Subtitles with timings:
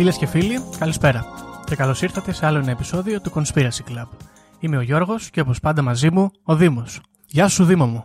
[0.00, 1.24] Φίλες και φίλοι, καλησπέρα
[1.64, 4.08] και καλώς ήρθατε σε άλλο ένα επεισόδιο του Conspiracy Club.
[4.60, 7.00] Είμαι ο Γιώργος και όπως πάντα μαζί μου ο Δήμος.
[7.26, 8.04] Γεια σου, Δήμο μου.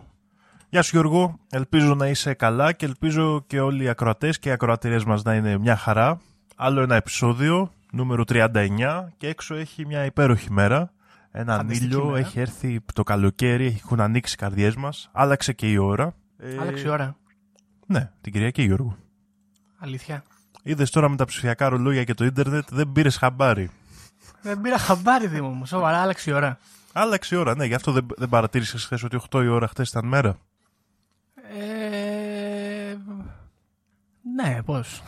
[0.68, 4.52] Γεια σου Γιώργο, ελπίζω να είσαι καλά και ελπίζω και όλοι οι ακροατές και οι
[4.52, 6.20] ακροατηρίες μας να είναι μια χαρά.
[6.56, 10.92] Άλλο ένα επεισόδιο, νούμερο 39 και έξω έχει μια υπέροχη μέρα.
[11.30, 12.18] Ένα ήλιο, μέρα.
[12.18, 16.14] έχει έρθει το καλοκαίρι, έχουν ανοίξει οι καρδιές μας, άλλαξε και η ώρα.
[16.38, 17.16] Ε, Άλλαξε η ώρα.
[17.86, 18.96] Ναι, την Κυριακή Γιώργο.
[19.78, 20.22] Αλήθεια.
[20.68, 23.70] Είδες τώρα με τα ψηφιακά ρολόγια και το ίντερνετ, δεν πήρες χαμπάρι.
[24.42, 25.66] Δεν πήρα χαμπάρι, Δήμο μου.
[25.66, 26.58] Σοβαρά, άλλαξε η ώρα.
[26.92, 29.88] Άλλαξε η ώρα, ναι, γι' αυτό δεν, δεν παρατήρησες χθες ότι 8 η ώρα χθες
[29.88, 30.36] ήταν μέρα.
[31.58, 32.96] Ε...
[34.34, 35.02] Ναι, πώς.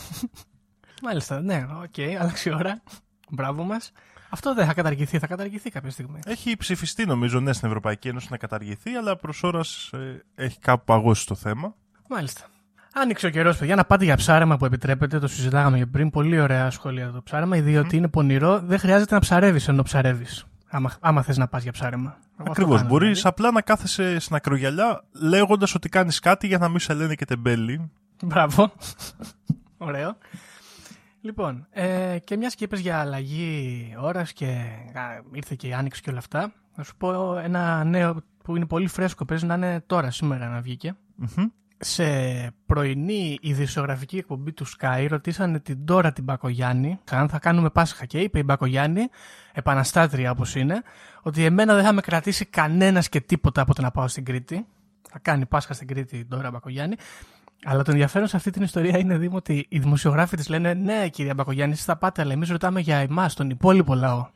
[1.02, 2.82] Μάλιστα, ναι, οκ, άλλαξε η ώρα.
[3.30, 3.92] Μπράβο μας.
[4.30, 6.18] Αυτό δεν θα καταργηθεί, θα καταργηθεί κάποια στιγμή.
[6.24, 9.90] Έχει ψηφιστεί νομίζω ναι στην Ευρωπαϊκή Ένωση να καταργηθεί, αλλά προς ώρας
[10.34, 11.74] έχει κάπου παγώσει το θέμα.
[12.08, 12.46] Μάλιστα.
[13.02, 15.18] Άνοιξε ο καιρός, παιδιά, να πάτε για ψάρεμα που επιτρέπετε.
[15.18, 16.10] Το συζητάγαμε και πριν.
[16.10, 17.56] Πολύ ωραία σχόλια το ψάρεμα.
[17.56, 20.44] Διότι είναι πονηρό, δεν χρειάζεται να ψαρεύεις ενώ ψαρεύεις.
[20.70, 22.16] Άμα, άμα θες να πας για ψάρεμα.
[22.20, 22.76] Εγώ αυτό Ακριβώς.
[22.76, 23.28] κάνω, Μπορείς δηλαδή.
[23.28, 27.24] απλά να κάθεσαι στην ακρογιαλιά λέγοντας ότι κάνεις κάτι για να μην σε λένε και
[27.24, 27.90] τεμπέλη.
[28.24, 28.72] Μπράβο.
[29.78, 30.16] Ωραίο.
[31.20, 34.44] Λοιπόν, ε, και μιας και είπες για αλλαγή ώρας και
[34.94, 35.00] α,
[35.32, 38.86] ήρθε και η άνοιξη και όλα αυτά, θα σου πω ένα νέο που είναι πολύ
[38.88, 40.94] φρέσκο, παίζει να είναι τώρα, σήμερα να βγήκε.
[41.16, 41.46] Μμμ.
[41.80, 42.04] Σε
[42.66, 48.18] πρωινή ειδησιογραφική εκπομπή του Sky ρωτήσανε την τώρα την Μπακογιάννη αν θα κάνουμε Πάσχα και
[48.18, 49.08] είπε η Μπακογιάννη,
[49.52, 50.82] επαναστάτρια όπως είναι,
[51.22, 54.66] ότι εμένα δεν θα με κρατήσει κανένας και τίποτα από το να πάω στην Κρήτη.
[55.10, 56.96] Θα κάνει Πάσχα στην Κρήτη η Ντόρα Μπακογιάννη.
[57.64, 61.08] Αλλά το ενδιαφέρον σε αυτή την ιστορία είναι Δήμο ότι οι δημοσιογράφοι της λένε Ναι,
[61.08, 64.26] κυρία Μπακογιάννη, εσείς θα πάτε, αλλά εμείς ρωτάμε για εμάς, τον υπόλοιπο λαό.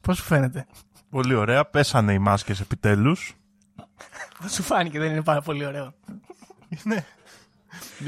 [0.00, 0.66] Πώς σου φαίνεται;
[1.10, 1.64] Πολύ ωραία.
[1.64, 3.36] Πέσανε οι μάσκες επιτέλους.
[4.40, 5.94] Πώς σου φάνηκε, δεν είναι πάρα πολύ ωραίο.
[6.84, 7.04] Είναι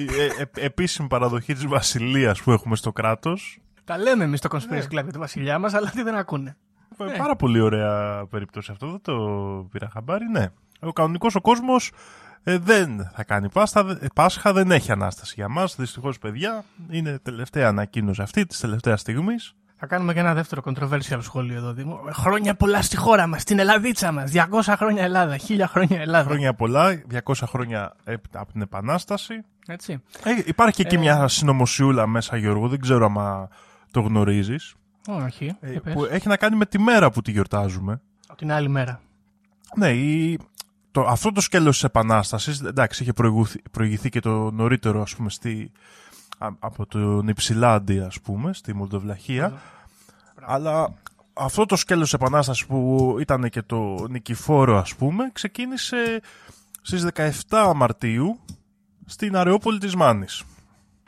[0.07, 3.59] ε, ε, επίσημη παραδοχή της Βασιλείας που έχουμε στο κράτος.
[3.85, 6.57] Τα λέμε εμείς στο Conspiracy Club για του βασιλιά μας, αλλά τι δεν ακούνε.
[7.19, 8.91] Πάρα πολύ ωραία περίπτωση αυτό.
[8.91, 9.15] Δεν το
[9.73, 10.25] πήρα χαμπάρι.
[10.31, 10.47] Ναι.
[10.81, 11.91] Ο κανονικός ο κόσμος
[12.43, 15.77] δεν θα κάνει Πάστα, δε- Πάσχα, δεν έχει ανάσταση για μας.
[15.77, 19.55] Δυστυχώς, παιδιά, είναι τελευταία ανακοίνωση αυτή της τελευταίας στιγμής.
[19.77, 22.01] Θα κάνουμε και ένα δεύτερο controversial σχόλιο εδώ, Δήμο.
[22.13, 24.31] Χρόνια πολλά στη χώρα μας, στην Ελλαδίτσα μας.
[24.35, 26.29] 200 χρόνια Ελλάδα, 1000 χρόνια Ελλάδα.
[26.29, 29.35] Χρόνια πολλά, 200 χρόνια έπειτα από την Επανάσταση.
[29.67, 30.03] Έτσι.
[30.25, 33.49] Ε, υπάρχει και εκεί μια συνωμοσιούλα μέσα, Γιώργο, δεν ξέρω άμα
[33.91, 34.75] το γνωρίζεις.
[35.09, 35.57] Όχι.
[35.61, 35.95] για πες.
[35.95, 38.01] που έχει να κάνει με τη μέρα που τη γιορτάζουμε.
[38.29, 39.01] Από την άλλη μέρα.
[39.77, 40.39] Ναι, η,
[40.91, 45.31] το, αυτό το σκέλος της Επανάστασης, εντάξει, είχε προηγουθεί- προηγηθεί και το νωρίτερο, ας πούμε,
[45.31, 46.04] στη, α-
[46.39, 49.53] από τον Υψηλάντη, ας πούμε, στη Μολδοβλαχία.
[50.41, 50.93] Αλλά
[51.33, 56.21] αυτό το σκέλος της Επανάστασης που ήταν και το νικηφόρο, ας πούμε, ξεκίνησε
[56.83, 57.03] στις
[57.49, 58.41] 17 Μαρτίου
[59.07, 60.43] στην Αρεόπολη της Μάνης.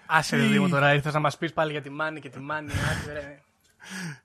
[0.06, 2.41] Άσε, ρε Η- Δήμο, τώρα ήρθες να μας πεις πάλι για τη Μάνη και τη
[2.41, 2.70] Μάνη.
[2.72, 3.41] Άσε, ρε.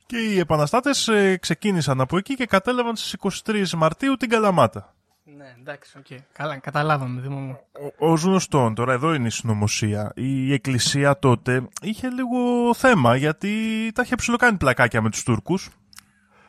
[0.06, 3.14] Και οι επαναστάτες ε, ξεκίνησαν από εκεί και κατέλαβαν στις
[3.46, 4.94] 23 Μαρτίου την Καλαμάτα.
[5.42, 6.20] Ναι, εντάξει, οκ.
[6.34, 7.58] Καλά, καταλάβαμε, Δήμο μου.
[8.00, 10.12] Ως γνωστόν, τώρα εδώ είναι η συνωμοσία.
[10.16, 13.52] Η εκκλησία τότε είχε λίγο θέμα γιατί
[13.94, 15.70] τα είχε ψιλοκάνει πλακάκια με τους Τούρκους.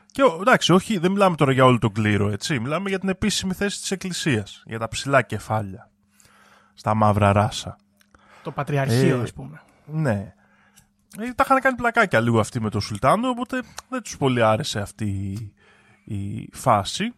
[0.06, 2.58] Και ο- εντάξει, όχι, δεν μιλάμε τώρα για όλο τον κλήρο, έτσι.
[2.60, 4.62] Μιλάμε για την επίσημη θέση της εκκλησίας.
[4.66, 5.90] Για τα ψηλά κεφάλια.
[6.74, 7.76] Στα μαύρα ράσα.
[8.42, 9.60] Το Πατριαρχείο, Ε, ας πούμε.
[9.84, 10.34] Ναι.
[11.18, 14.80] Ε, τα είχαν κάνει πλακάκια λίγο αυτοί με τον Σουλτάνο, οπότε δεν τους πολύ άρεσε
[14.80, 15.04] αυτή
[16.04, 17.12] η, η φάση.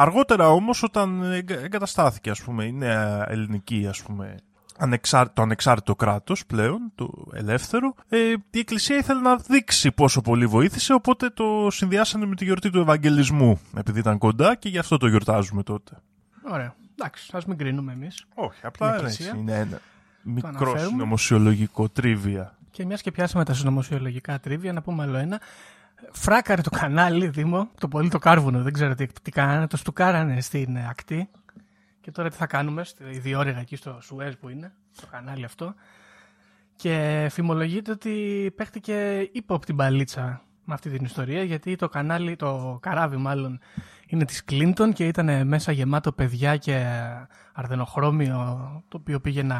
[0.00, 4.34] Αργότερα όμως όταν εγκα- εγκαταστάθηκε ας πούμε η νέα ελληνική ας πούμε
[4.78, 8.18] ανεξάρ- το ανεξάρτητο κράτος πλέον, το ελεύθερο, ε,
[8.50, 12.78] η Εκκλησία ήθελε να δείξει πόσο πολύ βοήθησε, οπότε το συνδυάσανε με τη γιορτή του
[12.80, 15.96] Ευαγγελισμού, επειδή ήταν κοντά και γι' αυτό το γιορτάζουμε τότε.
[16.50, 16.74] Ωραία.
[16.98, 18.24] Εντάξει, ας μην κρίνουμε εμείς.
[18.34, 19.40] Όχι, απλά Την έτσι, Εκκλησία.
[19.40, 19.80] είναι ένα
[20.22, 20.80] μικρό αναφέρουμε.
[20.86, 22.56] συνωμοσιολογικό τρίβια.
[22.70, 25.40] Και μιας και πιάσαμε τα συνωμοσιολογικά τρίβια, να πούμε άλλο ένα.
[26.12, 30.40] Φράκαρε το κανάλι, Δήμο, το πολύ το κάρβουνο, δεν ξέρω τι, τι κάνανε, το στουκάρανε
[30.40, 31.28] στην ε, ακτή.
[32.00, 35.74] Και τώρα τι θα κάνουμε, στη διόρυγα εκεί στο Σουέζ που είναι, το κανάλι αυτό.
[36.76, 38.12] Και φημολογείται ότι
[38.56, 43.60] παίχτηκε ύποπ την παλίτσα με αυτή την ιστορία, γιατί το κανάλι, το καράβι μάλλον,
[44.06, 46.86] είναι της Κλίντον και ήταν μέσα γεμάτο παιδιά και
[47.52, 49.58] αρδενοχρώμιο, το οποίο πήγε να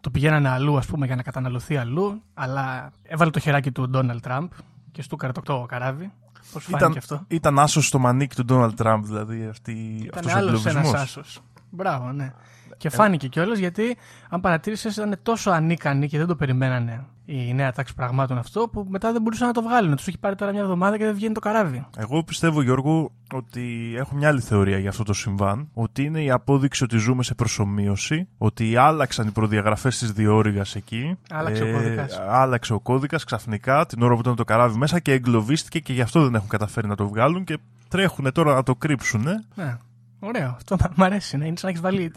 [0.00, 4.22] το πηγαίνανε αλλού, ας πούμε, για να καταναλωθεί αλλού, αλλά έβαλε το χεράκι του Ντόναλτ
[4.22, 4.50] Τραμπ
[4.98, 6.12] και στούκαρε το το καράβι.
[6.52, 10.32] Πώς φάνηκε Ήταν, αυτό; ήταν άσος στο μανίκι του Ντόναλτ Τραμπ, δηλαδή αυτή, Ήταν αυτός
[10.34, 11.02] ο άλλος ένας εγκλωβισμός.
[11.02, 11.40] άσος.
[11.70, 12.32] Μπράβο, ναι.
[12.78, 13.96] Και φάνηκε κιόλας γιατί,
[14.28, 18.86] αν παρατήρησες, ήταν τόσο ανίκανοι και δεν το περιμένανε η νέα τάξη πραγμάτων αυτό, που
[18.88, 19.96] μετά δεν μπορούσαν να το βγάλουν.
[19.96, 21.86] Τους έχει πάρει τώρα μια εβδομάδα και δεν βγαίνει το καράβι.
[21.96, 25.68] Εγώ πιστεύω, Γιώργο, ότι έχω μια άλλη θεωρία για αυτό το συμβάν.
[25.74, 31.18] Ότι είναι η απόδειξη ότι ζούμε σε προσωμείωση, ότι άλλαξαν οι προδιαγραφές της διόρυγας εκεί.
[31.30, 32.20] Άλλαξε ο κώδικας.
[32.28, 36.02] Άλλαξε ο κώδικας ξαφνικά την ώρα που ήταν το καράβι μέσα και εγκλωβίστηκε και γι'
[36.02, 37.58] αυτό δεν έχουν καταφέρει να το βγάλουν και
[37.88, 39.22] τρέχουν τώρα να το κρύψουν.
[39.54, 39.76] Ναι.
[40.20, 40.48] Ωραίο.
[40.56, 41.36] Αυτό μου αρέσει.
[41.36, 41.46] Ναι.
[41.46, 42.12] Είναι σαν να έχεις βάλει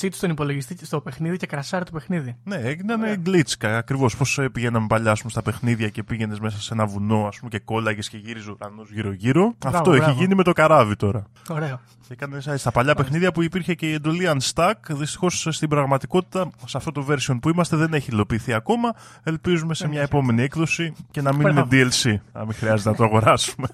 [0.00, 2.36] cheat στον υπολογιστή στο παιχνίδι και κρασάρει το παιχνίδι.
[2.44, 4.16] Ναι, έγιναν glitch ακριβώς.
[4.16, 7.58] Πώς πηγαίναμε παλιά πούμε, στα παιχνίδια και πήγαινες μέσα σε ένα βουνό ας πούμε, και
[7.58, 9.54] κόλλαγες και γύριζε ο ουρανός γύρω-γύρω.
[9.64, 10.02] Αυτό μπράβο.
[10.02, 11.26] έχει γίνει με το καράβι τώρα.
[11.48, 11.80] Ωραίο.
[12.08, 14.72] Έκανε στα παλιά παιχνίδια που υπήρχε και η εντολή unstack.
[14.88, 18.94] Δυστυχώς στην πραγματικότητα, σε αυτό το version που είμαστε, δεν έχει υλοποιηθεί ακόμα.
[19.22, 22.14] Ελπίζουμε σε μια επόμενη έκδοση και να μείνουμε DLC.
[22.32, 23.68] Να μην χρειάζεται να το αγοράσουμε.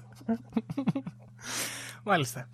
[2.03, 2.47] Μάλιστα.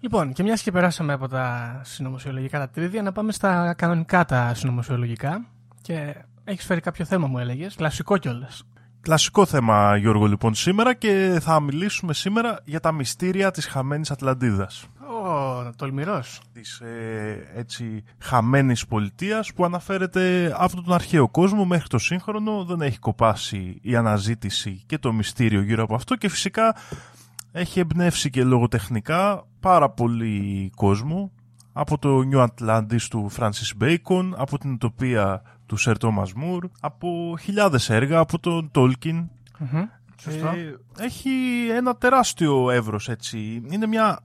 [0.00, 4.54] Λοιπόν, και μιας και περάσαμε από τα συνωμοσιολογικά τα τρίδια, να πάμε στα κανονικά τα
[4.54, 5.44] συνωμοσιολογικά.
[5.82, 6.14] Και
[6.44, 7.74] έχεις φέρει κάποιο θέμα, μου έλεγες.
[7.74, 8.64] Κλασικό κιόλας.
[9.00, 14.86] Κλασικό θέμα, Γιώργο, λοιπόν, σήμερα και θα μιλήσουμε σήμερα για τα μυστήρια της χαμένης Ατλαντίδας.
[15.00, 16.40] Ω, τολμηρός.
[16.52, 22.64] Της ε, έτσι χαμένης πολιτείας που αναφέρεται αυτόν τον αρχαίο κόσμο μέχρι το σύγχρονο.
[22.64, 26.76] Δεν έχει κοπάσει η αναζήτηση και το μυστήριο γύρω από αυτό και φυσικά
[27.52, 31.32] έχει εμπνεύσει και λογοτεχνικά πάρα πολύ κόσμο
[31.72, 35.36] από το New Atlantis του Francis Bacon, από την Utopia
[35.66, 39.26] του Sir Thomas Moore, από χιλιάδες έργα, από τον Tolkien.
[39.58, 39.88] mm
[40.98, 41.30] έχει
[41.76, 43.62] ένα τεράστιο εύρος έτσι.
[43.70, 44.18] Είναι μια...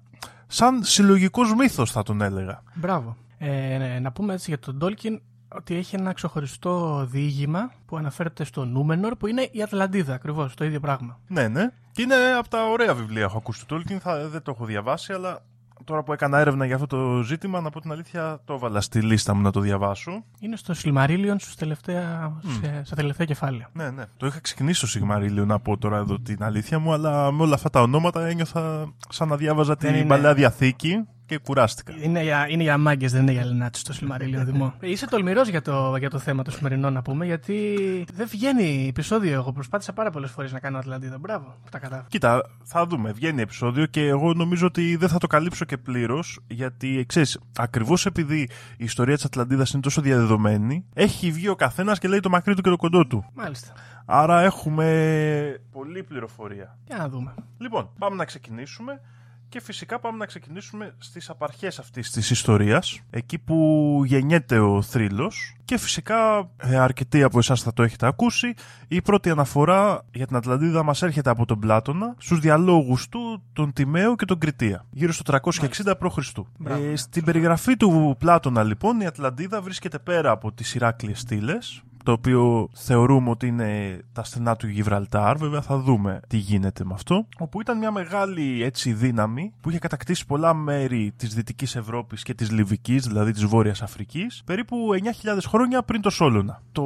[0.48, 2.64] σαν συλλογικός μύθος θα τον έλεγα.
[2.74, 3.18] Μπράβο.
[3.38, 5.20] Ε, ναι, να πούμε έτσι για τον Tolkien
[5.58, 10.66] ότι έχει ένα ξεχωριστό διήγημα που αναφέρεται στο Νούμενορ που είναι η Ατλαντίδα ακριβώς, το
[10.66, 11.20] ίδιο πράγμα.
[11.28, 11.72] Ναι, ναι.
[11.92, 15.14] Και είναι από τα ωραία βιβλία έχω ακούσει του Tolkien, θα, δεν το έχω διαβάσει,
[15.14, 15.42] αλλά
[15.84, 19.02] τώρα που έκανα έρευνα για αυτό το ζήτημα, να πω την αλήθεια, το έβαλα στη
[19.02, 20.24] λίστα μου να το διαβάσω.
[20.40, 22.48] Είναι στο Silmarillion στους τελευταία, mm.
[22.62, 23.70] σε, στα τελευταία κεφάλαια.
[23.74, 24.04] Ναι, ναι.
[24.18, 27.54] Το είχα ξεκινήσει στο Silmarillion να πω τώρα εδώ την αλήθεια μου, αλλά με όλα
[27.54, 30.06] αυτά τα ονόματα ένιωθα σαν να διάβαζα την είναι...
[30.06, 31.94] παλιά διαθήκη και κουράστηκα.
[32.02, 34.74] Είναι για, είναι για μάγκες, δεν είναι για λενάτσι το Σιλμαρίλιο Δημό.
[34.80, 37.78] Είσαι τολμηρός για το, για το θέμα το σημερινό να πούμε, γιατί
[38.14, 39.34] δεν βγαίνει επεισόδιο.
[39.34, 41.18] Εγώ προσπάθησα πάρα πολλές φορές να κάνω Ατλαντίδα.
[41.18, 42.08] Μπράβο, που τα κατάφερα.
[42.10, 43.12] Κοίτα, θα δούμε.
[43.12, 48.06] Βγαίνει επεισόδιο και εγώ νομίζω ότι δεν θα το καλύψω και πλήρως, γιατί ξέρεις, ακριβώς
[48.06, 52.30] επειδή η ιστορία της Ατλαντίδας είναι τόσο διαδεδομένη, έχει βγει ο καθένας και λέει το
[52.30, 53.26] μακρύ του και το κοντό του.
[53.34, 53.74] Μάλιστα.
[54.06, 56.78] Άρα έχουμε πολλή πληροφορία.
[56.86, 57.34] Για να δούμε.
[57.58, 59.02] Λοιπόν, πάμε να ξεκινήσουμε.
[59.50, 65.56] Και φυσικά πάμε να ξεκινήσουμε στις απαρχές αυτής της ιστορίας, εκεί που γεννιέται ο θρύλος.
[65.66, 68.54] Και φυσικά ε, αρκετοί από εσάς θα το έχετε ακούσει,
[68.88, 73.74] η πρώτη αναφορά για την Ατλαντίδα μας έρχεται από τον Πλάτωνα στους διαλόγους του, τον
[73.74, 76.18] Τιμαίο και τον Κριτία, γύρω στο 360 π.Χ.
[76.66, 82.12] Ε, στην περιγραφή του Πλάτωνα λοιπόν η Ατλαντίδα βρίσκεται πέρα από τις Ηράκλειες στήλες, το
[82.12, 85.38] οποίο θεωρούμε ότι είναι τα στενά του Γιβραλτάρ.
[85.38, 87.28] Βέβαια θα δούμε τι γίνεται με αυτό.
[87.38, 92.34] Όπου ήταν μια μεγάλη έτσι δύναμη που είχε κατακτήσει πολλά μέρη της Δυτικής Ευρώπης και
[92.34, 94.90] της Λιβικής, δηλαδή της Βόρειας Αφρικής, περίπου
[95.24, 96.62] 9.000 χρόνια πριν το Σόλωνα.
[96.72, 96.84] Το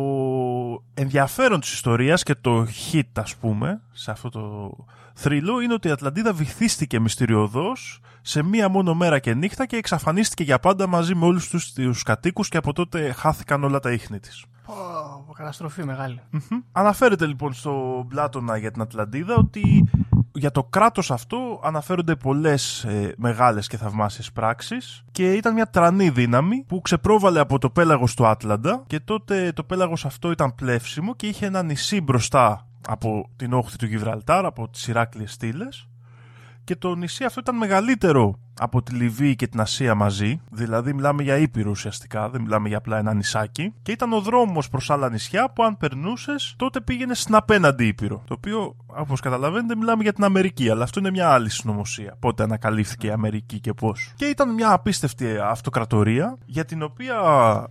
[0.93, 4.75] ενδιαφέρον της ιστορίας και το hit ας πούμε σε αυτό το
[5.13, 10.43] θρύλο είναι ότι η Ατλαντίδα βυθίστηκε μυστηριωδώς σε μία μόνο μέρα και νύχτα και εξαφανίστηκε
[10.43, 14.19] για πάντα μαζί με όλους τους, τους κατοίκους και από τότε χάθηκαν όλα τα ίχνη
[14.19, 14.45] της.
[14.69, 16.21] Oh, καταστροφή μεγάλη.
[16.71, 19.89] Αναφέρεται λοιπόν στο Πλάτωνα για την Ατλαντίδα ότι
[20.33, 26.09] για το κράτος αυτό αναφέρονται πολλές ε, μεγάλες και θαυμάσιες πράξεις και ήταν μια τρανή
[26.09, 31.15] δύναμη που ξεπρόβαλε από το πέλαγος του Άτλαντα και τότε το πέλαγος αυτό ήταν πλεύσιμο
[31.15, 35.87] και είχε ένα νησί μπροστά από την όχθη του Γιβραλτάρ, από τις Ηράκλειες στήλες
[36.63, 41.23] και το νησί αυτό ήταν μεγαλύτερο από τη Λιβύη και την Ασία μαζί, δηλαδή μιλάμε
[41.23, 45.09] για ήπειρο ουσιαστικά, δεν μιλάμε για απλά ένα νησάκι, και ήταν ο δρόμος προς άλλα
[45.09, 48.23] νησιά που αν περνούσες, τότε πήγαινες στην απέναντι ήπειρο.
[48.27, 52.15] Το οποίο, όπως καταλαβαίνετε, μιλάμε για την Αμερική, αλλά αυτό είναι μια άλλη συνωμοσία.
[52.19, 54.13] Πότε ανακαλύφθηκε η Αμερική και πώς.
[54.15, 57.17] Και ήταν μια απίστευτη αυτοκρατορία, για την οποία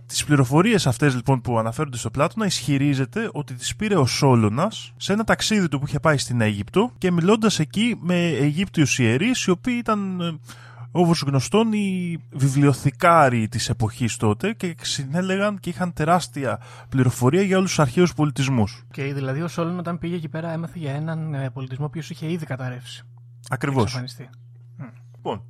[0.05, 5.13] τις πληροφορίες αυτές λοιπόν που αναφέρονται στο Πλάτωνα ισχυρίζεται ότι τις πήρε ο Σόλωνας σε
[5.13, 9.51] ένα ταξίδι του που είχε πάει στην Αίγυπτο και μιλώντας εκεί με Αιγύπτιους ιερείς, οι
[9.51, 10.39] οποίοι ήταν ε,
[10.91, 17.69] Όπω γνωστόν, οι βιβλιοθηκάροι της εποχής τότε και συνέλεγαν και είχαν τεράστια πληροφορία για όλους
[17.69, 18.83] τους αρχαίους πολιτισμούς.
[18.91, 22.31] Και δηλαδή ο Σόλων όταν πήγε εκεί πέρα έμαθε για έναν ε, πολιτισμό που είχε
[22.31, 23.03] ήδη καταρρεύσει.
[23.49, 24.01] Ακριβώς.
[25.15, 25.43] Λοιπόν,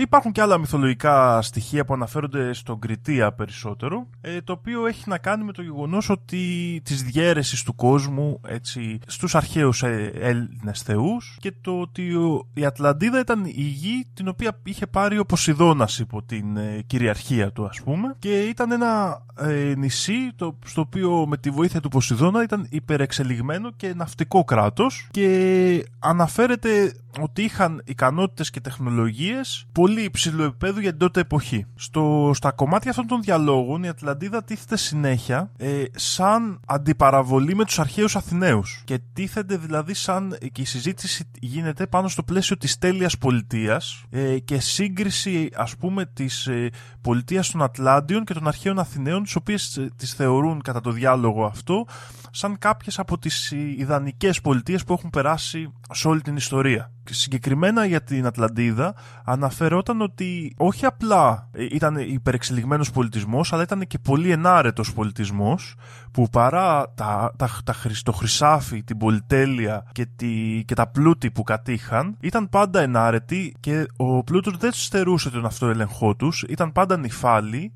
[0.00, 5.18] Υπάρχουν και άλλα μυθολογικά στοιχεία που αναφέρονται στον Κριτία περισσότερο, ε, το οποίο έχει να
[5.18, 11.36] κάνει με το γεγονός ότι της διέρεσης του κόσμου έτσι, στους αρχαίους ε, Έλληνες θεούς
[11.40, 12.12] και το ότι
[12.54, 17.52] η Ατλαντίδα ήταν η γη την οποία είχε πάρει ο Ποσειδώνας υπό την ε, κυριαρχία
[17.52, 21.88] του ας πούμε και ήταν ένα ε, νησί το, στο οποίο με τη βοήθεια του
[21.88, 30.42] Ποσειδώνα ήταν υπερεξελιγμένο και ναυτικό κράτος και αναφέρεται ότι είχαν ικανότητες και τεχνολογίες πολύ υψηλού
[30.42, 31.66] επίπεδου για την τότε εποχή.
[31.74, 37.78] Στο, στα κομμάτια αυτών των διαλόγων η Ατλαντίδα τίθεται συνέχεια ε, σαν αντιπαραβολή με τους
[37.78, 43.18] αρχαίους Αθηναίους και τίθεται δηλαδή σαν και η συζήτηση γίνεται πάνω στο πλαίσιο της τέλειας
[43.18, 49.22] πολιτείας ε, και σύγκριση ας πούμε της ε, πολιτείας των Ατλάντιων και των αρχαίων Αθηναίων
[49.22, 51.86] τις οποίες ε, τις θεωρούν κατά το διάλογο αυτό
[52.30, 56.92] σαν κάποιες από τις ιδανικές πολιτείες που έχουν περάσει σε όλη την ιστορία.
[57.04, 58.94] Και συγκεκριμένα για την Ατλαντίδα
[59.24, 65.74] αναφερόταν ότι όχι απλά ήταν υπερεξελιγμένος πολιτισμός αλλά ήταν και πολύ ενάρετος πολιτισμός
[66.12, 71.42] που παρά τα, τα, τα, το χρυσάφι, την πολυτέλεια και, τη, και τα πλούτη που
[71.42, 77.72] κατείχαν ήταν πάντα ενάρετοι και ο πλούτος δεν στερούσε τον αυτοέλεγχό τους, ήταν πάντα νηφάλιοι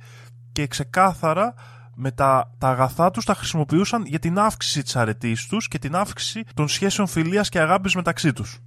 [0.52, 1.54] και ξεκάθαρα
[1.94, 5.94] με τα, τα αγαθά τους τα χρησιμοποιούσαν για την αύξηση της αρετής τους και την
[5.94, 8.58] αύξηση των σχέσεων φιλίας και αγάπης μεταξύ τους.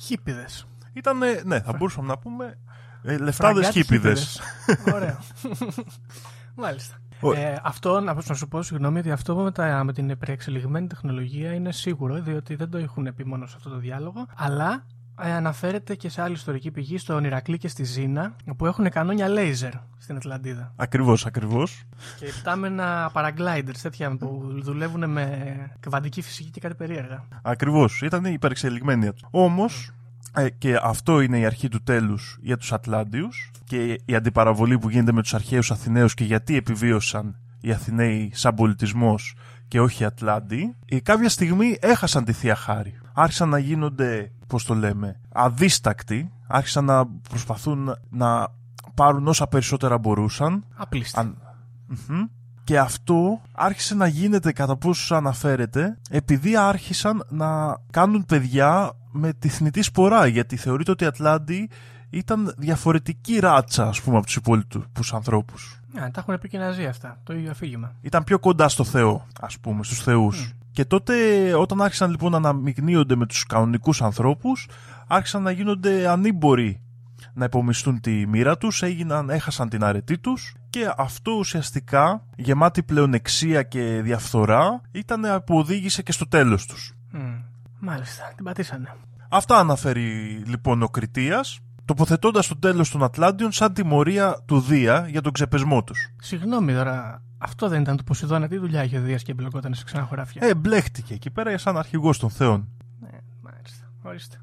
[0.00, 0.66] Χίπιδες.
[0.92, 2.58] Ήταν, ναι, θα μπορούσαμε να πούμε
[3.02, 4.40] ε, λεφτάδες χίπιδες.
[4.94, 5.18] Ωραία.
[6.54, 6.98] Μάλιστα.
[7.34, 11.72] Ε, αυτό, να σου πω συγγνώμη, ότι αυτό με, τα, με την υπερεξελιγμένη τεχνολογία είναι
[11.72, 14.82] σίγουρο, διότι δεν το έχουν πει μόνο σε αυτό το διάλογο, αλλά ε,
[15.14, 19.72] αναφέρεται και σε άλλη ιστορική πηγή, στον Ηρακλή και στη Ζήνα, που έχουν κανόνια λέιζερ
[19.98, 20.72] στην Ατλαντίδα.
[20.76, 21.82] Ακριβώς, ακριβώς.
[22.18, 27.24] Και πτάμενα paragliders, τέτοια που δουλεύουν με κβαντική φυσική και κάτι περίεργα.
[27.42, 28.02] Ακριβώς.
[28.02, 29.10] Ήταν υπερεξελιγμένη.
[29.30, 29.90] Όμως,
[30.34, 34.90] ε, και αυτό είναι η αρχή του τέλους για τους Ατλάντιους και η αντιπαραβολή που
[34.90, 39.34] γίνεται με τους αρχαίους Αθηναίους και γιατί επιβίωσαν οι Αθηναίοι σαν πολιτισμός
[39.68, 42.98] και όχι οι Ατλάντιοι, ε, κάποια στιγμή έχασαν τη θεία χάρη.
[43.16, 48.48] Άρχισαν να γίνονται, πώς το λέμε, αδίστακτοι, άρχισαν να προσπαθούν να
[48.94, 50.64] πάρουν όσα περισσότερα μπορούσαν.
[50.74, 51.34] Απλίστα.
[52.64, 59.48] Και αυτό άρχισε να γίνεται κατά πόσο αναφέρεται επειδή άρχισαν να κάνουν παιδιά με τη
[59.48, 61.70] θνητή σπορά γιατί θεωρείται ότι οι Ατλάντιοι
[62.10, 65.80] ήταν διαφορετική ράτσα ας πούμε από τους υπόλοιπους ανθρώπους.
[65.92, 67.92] Ναι, τα έχουν πει και Ναζί αυτά, το ίδιο αφήγημα.
[68.00, 70.52] Ήταν πιο κοντά στο Θεό, ας πούμε, στους θεούς.
[70.74, 71.14] Και τότε
[71.54, 74.68] όταν άρχισαν λοιπόν να αναμειγνύονται με τους κανονικούς ανθρώπους,
[75.06, 76.80] άρχισαν να γίνονται ανήμποροι
[77.34, 83.62] να υπομείνουν τη μοίρα τους, έγιναν, έχασαν την αρετή τους και αυτό ουσιαστικά γεμάτη πλεονεξία
[83.62, 86.94] και διαφθορά ήταν που οδήγησε και στο τέλος τους.
[87.78, 88.94] Μάλιστα, την πατήσανε.
[89.28, 95.20] Αυτά αναφέρει λοιπόν ο Κριτίας τοποθετώντας το τέλος των Ατλάντιων σαν τιμωρία του Δία για
[95.20, 96.12] τον ξεπεσμό τους.
[96.16, 98.48] Συγγνώμη τώρα, αυτό δεν ήταν του Ποσειδώνα.
[98.48, 100.46] Τι δουλειά είχε ο Δίας και εμπλεκόταν σε ξένα χωράφια.
[100.46, 102.68] Ε, μπλέχτηκε εκεί πέρα σαν αρχηγός των Θεών.
[103.00, 103.90] Ναι, μάλιστα.
[104.02, 104.36] Ορίστε.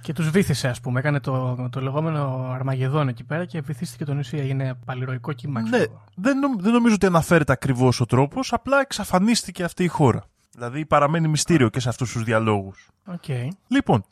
[0.00, 0.98] Και τους βήθησε, ας πούμε.
[0.98, 4.36] Έκανε το, το λεγόμενο Αρμαγεδόν εκεί πέρα και βυθίστηκε το νησί.
[4.36, 5.60] Έγινε παλιροϊκό κύμα.
[5.60, 10.24] Ναι, δεν, δεν νομίζω ότι αναφέρεται ακριβώς ο τρόπος, απλά εξαφανίστηκε αυτή η χώρα.
[10.50, 12.88] Δηλαδή παραμένει μυστήριο και σε αυτούς τους διαλόγους.
[13.06, 13.48] Okay.
[13.66, 14.04] Λοιπόν,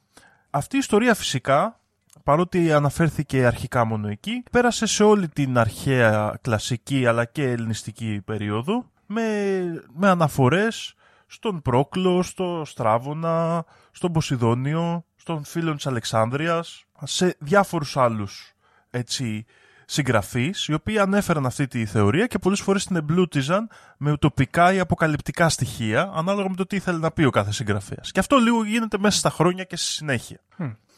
[0.51, 1.81] αυτή η ιστορία φυσικά
[2.25, 8.91] παρότι αναφέρθηκε αρχικά μόνο εκεί, πέρασε σε όλη την αρχαία κλασική αλλά και ελληνιστική περίοδο
[9.07, 9.23] με,
[9.95, 10.95] με αναφορές
[11.27, 18.53] στον Πρόκλο, στο Στράβωνα, στον Ποσειδόνιο, στον φίλο της Αλεξάνδρειας, σε διάφορους άλλους
[18.91, 19.45] έτσι,
[19.85, 24.79] συγγραφείς, οι οποίοι ανέφεραν αυτή τη θεωρία και πολλές φορές την εμπλούτιζαν με ουτοπικά ή
[24.79, 28.13] αποκαλυπτικά στοιχεία, ανάλογα με το τι ήθελε να πει ο κάθε συγγραφέας.
[28.13, 30.41] Και αυτό λίγο γίνεται μέσα στα χρόνια και στη συνέχεια.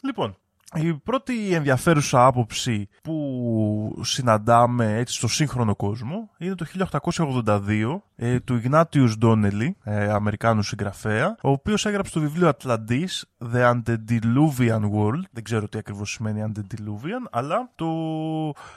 [0.01, 0.37] Λοιπόν,
[0.73, 6.65] η πρώτη ενδιαφέρουσα άποψη που συναντάμε έτσι στο σύγχρονο κόσμο είναι το
[7.01, 13.21] 1882 ε, του Ignatius Donnelly, ε, Αμερικάνου συγγραφέα, ο οποίος έγραψε το βιβλίο Atlantis,
[13.53, 17.87] The Antediluvian World, δεν ξέρω τι ακριβώς σημαίνει Antediluvian, αλλά το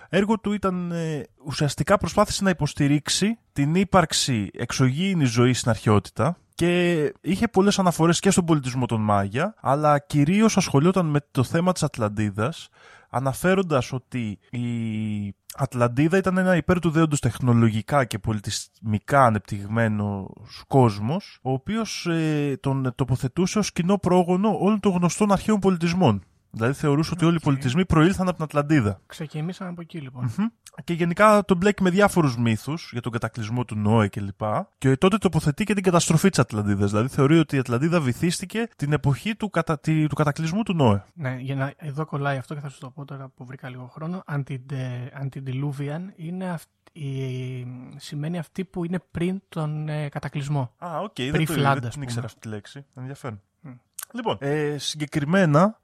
[0.09, 7.13] έργο του ήταν ε, ουσιαστικά προσπάθησε να υποστηρίξει την ύπαρξη εξωγήινης ζωής στην αρχαιότητα, και
[7.21, 11.83] είχε πολλές αναφορές και στον πολιτισμό των Μάγια, αλλά κυρίως ασχολιόταν με το θέμα της
[11.83, 12.69] Ατλαντίδας,
[13.11, 14.65] αναφέροντας ότι η
[15.55, 22.93] Ατλαντίδα ήταν ένα υπέρ του δέοντος τεχνολογικά και πολιτισμικά ανεπτυγμένος κόσμος, ο οποίος ε, τον
[22.95, 26.23] τοποθετούσε ως κοινό πρόγονο όλων των γνωστών αρχαίων πολιτισμών.
[26.59, 29.01] Δηλαδή θεωρούσε ότι όλοι οι πολιτισμοί προήλθαν από την Ατλαντίδα.
[29.07, 30.33] Ξεκινήσαμε από εκεί λοιπόν.
[30.85, 34.41] και γενικά τον μπλέκει με διάφορους μύθους για τον κατακλυσμό του Νόε κλπ.
[34.79, 36.91] Και τότε τοποθετεί και την καταστροφή της Ατλαντίδας.
[36.91, 39.81] Δηλαδή θεωρεί ότι η Ατλαντίδα βυθίστηκε την εποχή του, κατα...
[39.81, 41.05] του κατακλυσμού του Νόε.
[41.15, 41.73] Ναι, για να...
[41.77, 44.23] εδώ κολλάει αυτό και θα σου το πω τώρα που βρήκα λίγο χρόνο.
[45.23, 50.75] Antediluvian είναι αυτή η, σημαίνει αυτή που είναι πριν τον ε, κατακλυσμό.
[50.79, 52.85] Α, ok, okay, δεν, το, δεν την ήξερα αυτή τη λέξη.
[52.97, 53.41] Ενδιαφέρον.
[53.65, 53.77] Mm.
[54.13, 55.81] Λοιπόν, ε, συγκεκριμένα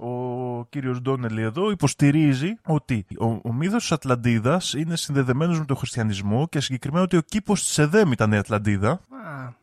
[0.00, 5.76] ο κύριος Ντόνελι εδώ υποστηρίζει ότι ο, ο μύθος της Ατλαντίδας είναι συνδεδεμένος με τον
[5.76, 9.00] χριστιανισμό και συγκεκριμένα ότι ο κήπος της Εδέμ ήταν η Ατλαντίδα,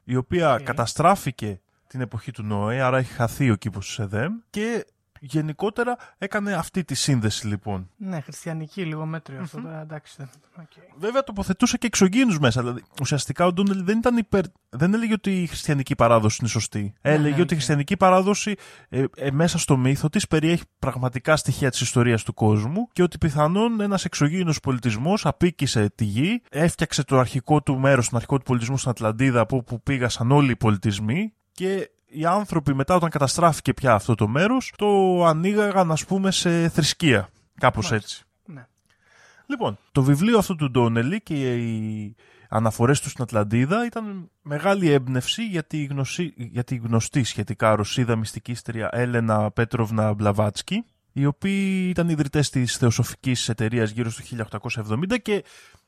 [0.04, 4.86] η οποία καταστράφηκε την εποχή του Νόε, άρα έχει χαθεί ο κήπος της Εδέμ και
[5.26, 7.90] γενικότερα έκανε αυτή τη σύνδεση λοιπόν.
[7.96, 9.62] Ναι, χριστιανική λίγο μέτριο αυτό.
[9.82, 10.16] Εντάξει,
[10.60, 10.94] okay.
[10.98, 12.62] Βέβαια τοποθετούσε και εξωγήινους μέσα.
[12.62, 14.44] Δηλαδή, ουσιαστικά ο Ντόνελ δεν, ήταν υπερ...
[14.70, 16.94] δεν έλεγε ότι η χριστιανική παράδοση είναι σωστή.
[17.02, 18.56] Ναι, έλεγε ναι, ότι η χριστιανική παράδοση
[18.90, 23.18] ε, ε, μέσα στο μύθο της περιέχει πραγματικά στοιχεία της ιστορίας του κόσμου και ότι
[23.18, 28.44] πιθανόν ένας εξωγήινος πολιτισμός απίκησε τη γη, έφτιαξε το αρχικό του μέρος, τον αρχικό του
[28.44, 33.74] πολιτισμό στην Ατλαντίδα από όπου πήγασαν όλοι οι πολιτισμοί και οι άνθρωποι μετά όταν καταστράφηκε
[33.74, 37.30] πια αυτό το μέρος το ανοίγαγαν ας πούμε σε θρησκεία.
[37.60, 38.24] Κάπως έτσι.
[38.46, 38.66] Ναι.
[39.46, 42.16] Λοιπόν, το βιβλίο αυτό του Ντόνελι και οι
[42.50, 48.16] αναφορές του στην Ατλαντίδα ήταν μεγάλη έμπνευση για τη, γνωσή, για τη γνωστή σχετικά ρωσίδα
[48.16, 50.86] μυστικίστρια Έλενα Πέτροβνα Μπλαβάτσκι
[51.18, 54.24] οι οποίοι ήταν ιδρυτές της θεοσοφικής εταιρείας γύρω στο
[54.88, 55.44] 1870 και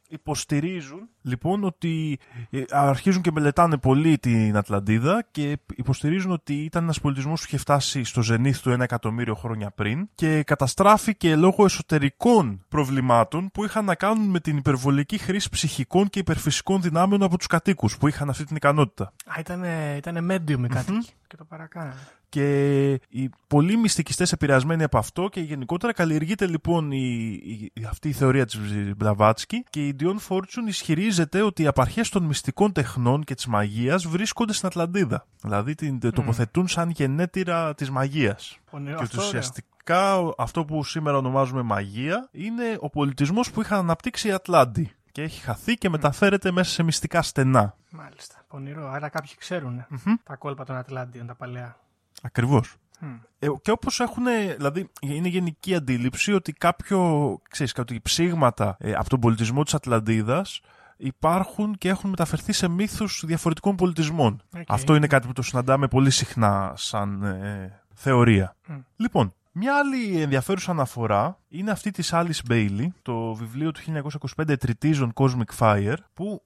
[0.08, 1.10] υποστηρίζουν.
[1.22, 7.40] Λοιπόν ότι ε, αρχίζουν και μελετάνε πολύ την Ατλαντίδα και υποστηρίζουν ότι ήταν ένας πολιτισμός
[7.40, 13.50] που είχε φτάσει στο ζενήθ του ένα εκατομμύριο χρόνια πριν και καταστράφηκε λόγω εσωτερικών προβλημάτων
[13.54, 17.98] που είχαν να κάνουν με την υπερβολική χρήση ψυχικών και υπερφυσικών δυνάμεων από τους κατοίκους
[17.98, 19.04] που είχαν αυτή την ικανότητα.
[19.04, 19.64] Α, ήταν,
[19.98, 21.96] ήταν medium οι κατοικοι και το παρακάνανε.
[22.30, 27.40] Και οι πολλοί μυστικιστές επηρεασμένοι από αυτό και γενικότερα καλλιεργείται λοιπόν η,
[27.74, 28.60] η, αυτή η θεωρία της
[28.98, 34.08] Μπλαβάτσκι και η Dion Fortune ισχυρίζεται ότι οι απαρχές των μυστικών τεχνών και της μαγείας
[34.08, 35.26] βρίσκονται στην Ατλαντίδα.
[35.42, 36.14] Δηλαδή την mm.
[36.14, 38.58] τοποθετούν σαν γενέτειρα της μαγείας.
[38.72, 44.32] και ότι ουσιαστικά αυτό που σήμερα ονομάζουμε μαγεία είναι ο πολιτισμός που είχαν αναπτύξει οι
[44.32, 47.76] Ατλάντιοι και έχει χαθεί και μεταφέρεται μέσα σε μυστικά στενά.
[47.90, 48.46] Μάλιστα.
[48.48, 48.90] Πονηρό.
[48.90, 49.86] Άρα κάποιοι ξέρουν
[50.24, 51.80] τα κόλπα των Ατλάντιων, τα παλαιά.
[53.00, 53.26] Ακριβώ.
[53.40, 54.26] Ε, και όπως έχουν,
[54.58, 60.62] δηλαδή είναι γενική αντίληψη ότι κάποιο, ξέρεις, κάτι ψήγματα ε, από τον πολιτισμό της Ατλαντίδας
[60.98, 64.42] υπάρχουν και έχουν μεταφερθεί σε μύθους διαφορετικών πολιτισμών.
[64.68, 68.56] Αυτό είναι κάτι που το συναντάμε πολύ συχνά σαν ε, θεωρία.
[68.96, 73.82] Λοιπόν, μια άλλη ενδιαφέρουσα αναφορά είναι αυτή της Alice Bailey, το βιβλίο του
[74.38, 76.44] 1925 Treatise Cosmic Fire, που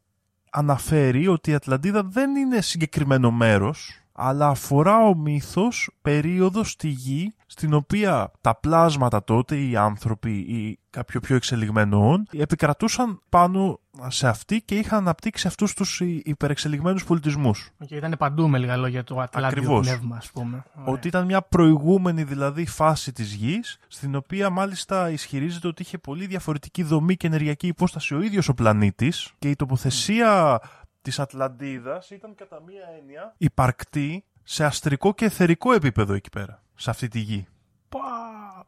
[0.51, 7.33] αναφέρει ότι η Ατλαντίδα δεν είναι συγκεκριμένο μέρος, αλλά αφορά ο μύθος περίοδος στη γη
[7.45, 14.61] στην οποία τα πλάσματα τότε, οι άνθρωποι ή κάποιο πιο εξελιγμένο επικρατούσαν πάνω σε αυτή
[14.61, 17.69] και είχαν αναπτύξει αυτούς τους υπερεξελιγμένους πολιτισμούς.
[17.85, 20.63] Και ήταν παντού με λίγα λόγια το Ατλάντιο πνεύμα, ας πούμε.
[20.85, 26.25] Ότι ήταν μια προηγούμενη δηλαδή φάση της γης, στην οποία μάλιστα ισχυρίζεται ότι είχε πολύ
[26.25, 30.61] διαφορετική δομή και ενεργειακή υπόσταση ο ίδιος ο πλανήτης και η τοποθεσία
[31.01, 36.89] της Ατλαντίδας ήταν κατά μία έννοια υπαρκτή σε αστρικό και εθερικό επίπεδο εκεί πέρα, σε
[36.89, 37.47] αυτή τη γη.
[37.89, 37.99] Πα,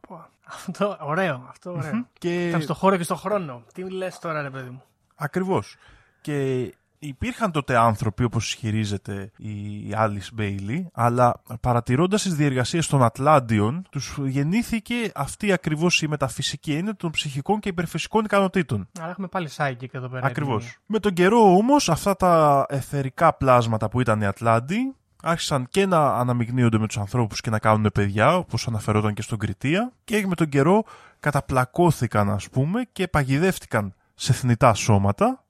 [0.08, 0.30] πα.
[0.44, 2.08] Αυτό ωραίο, αυτό ωραίο.
[2.18, 2.48] Και...
[2.48, 3.64] Ήταν στο χώρο και στο χρόνο.
[3.74, 4.82] Τι λες τώρα ρε παιδί μου;
[5.14, 5.76] Ακριβώς.
[6.20, 6.62] Και
[7.06, 9.52] υπήρχαν τότε άνθρωποι, όπως ισχυρίζεται η
[9.92, 16.96] Alice Bailey, αλλά παρατηρώντας τις διεργασίες των Ατλάντιων, τους γεννήθηκε αυτή ακριβώς η μεταφυσική έννοια
[16.96, 18.88] των ψυχικών και υπερφυσικών ικανοτήτων.
[19.00, 20.26] Αλλά έχουμε πάλι psychic εδώ πέρα.
[20.26, 20.78] Ακριβώς.
[20.86, 26.14] Με τον καιρό όμως, αυτά τα αιθερικά πλάσματα που ήταν οι Ατλάντιοι, άρχισαν και να
[26.14, 30.34] αναμειγνύονται με τους ανθρώπους και να κάνουν παιδιά, όπως αναφερόταν και στον Κριτία, και με
[30.34, 30.84] τον καιρό
[31.20, 35.43] καταπλακώθηκαν, ας πούμε, και παγιδεύτηκαν σε θνητά σώματα,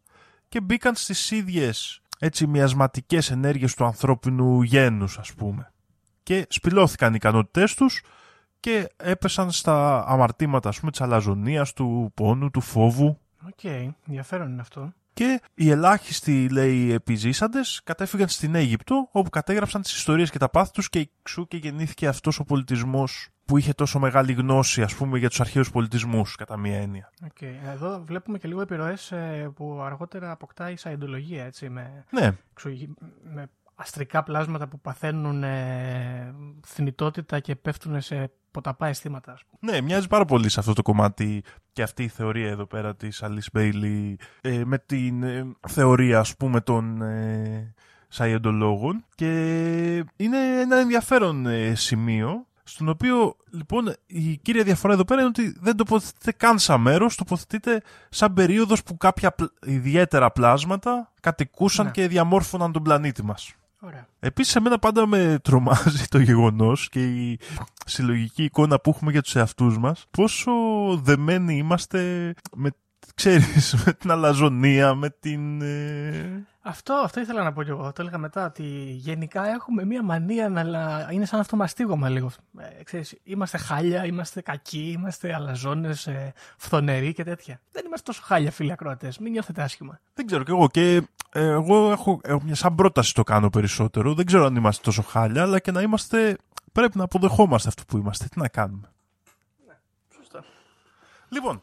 [0.48, 5.72] και μπήκαν στις ίδιες έτσι μιασματικές ενέργειες του ανθρώπινου γένους ας πούμε.
[6.22, 8.02] Και σπιλώθηκαν οι ικανότητές τους
[8.60, 13.18] και έπεσαν στα αμαρτήματα ας πούμε της αλαζονείας, του πόνου, του φόβου.
[13.46, 13.88] Ok, okay.
[14.06, 14.92] ενδιαφέρον είναι αυτό.
[15.12, 20.70] Και οι ελάχιστοι, λέει, επιζήσαντες κατέφυγαν στην Αίγυπτο, όπου κατέγραψαν τις ιστορίες και τα πάθη
[20.72, 24.94] τους και εξ ου και γεννήθηκε αυτός ο πολιτισμός που είχε τόσο μεγάλη γνώση, ας
[24.94, 27.10] πούμε, για τους αρχαίους πολιτισμούς, κατά μία έννοια.
[27.24, 27.54] Okay.
[27.74, 32.36] Εδώ βλέπουμε και λίγο επιρροές ε, που αργότερα αποκτά η σαϊντολογία, έτσι, με, ναι.
[33.34, 36.34] με αστρικά πλάσματα που παθαίνουν ε,
[36.66, 39.32] θνητότητα και πέφτουν σε ποταπά αισθήματα.
[39.32, 39.72] Ας πούμε.
[39.72, 43.22] Ναι, μοιάζει πάρα πολύ σε αυτό το κομμάτι και αυτή η θεωρία εδώ πέρα της
[43.24, 47.74] Alice Bailey ε, με την ε, θεωρία, ας πούμε, των ε,
[49.14, 49.30] και
[50.16, 55.76] είναι ένα ενδιαφέρον σημείο στον οποίο λοιπόν η κύρια διαφορά εδώ πέρα είναι ότι δεν
[55.76, 59.34] τοποθετείται καν σαν μέρος, τοποθετείται σαν περίοδος που κάποια
[59.66, 61.90] ιδιαίτερα πλάσματα κατοικούσαν Ναι.
[61.90, 63.52] και διαμόρφωναν τον πλανήτη μας.
[63.80, 64.06] Ωραία.
[64.20, 67.38] Επίσης, εμένα πάντα με τρομάζει το γεγονός και η
[67.86, 70.52] συλλογική εικόνα που έχουμε για τους εαυτούς μας, πόσο
[71.02, 72.70] δεμένοι είμαστε με,
[73.14, 75.62] ξέρεις, με την αλαζονία, με την.
[75.62, 77.92] ε, Αυτό, αυτό ήθελα να πω κι εγώ.
[77.92, 78.62] Το έλεγα μετά ότι
[78.96, 82.30] γενικά έχουμε μία μανία να λα- είναι σαν αυτομαστίγωμα λίγο.
[82.58, 87.60] Ε, ξέρεις, είμαστε χάλια, είμαστε κακοί, είμαστε αλαζόνες, ε, φθονεροί και τέτοια.
[87.72, 89.18] Δεν είμαστε τόσο χάλια, φίλοι ακροατές.
[89.18, 90.00] Μην νιώθετε άσχημα.
[90.14, 90.68] Δεν ξέρω κι εγώ.
[90.68, 90.94] Και
[91.32, 94.14] ε, εγώ έχω, έχω μια σαν πρόταση το κάνω περισσότερο.
[94.14, 96.36] Δεν ξέρω αν είμαστε τόσο χάλια, αλλά και να είμαστε.
[96.72, 98.26] Πρέπει να αποδεχόμαστε αυτό που είμαστε.
[98.30, 98.90] Τι να κάνουμε;
[100.16, 100.44] Σωστά.
[101.28, 101.60] Λοιπόν,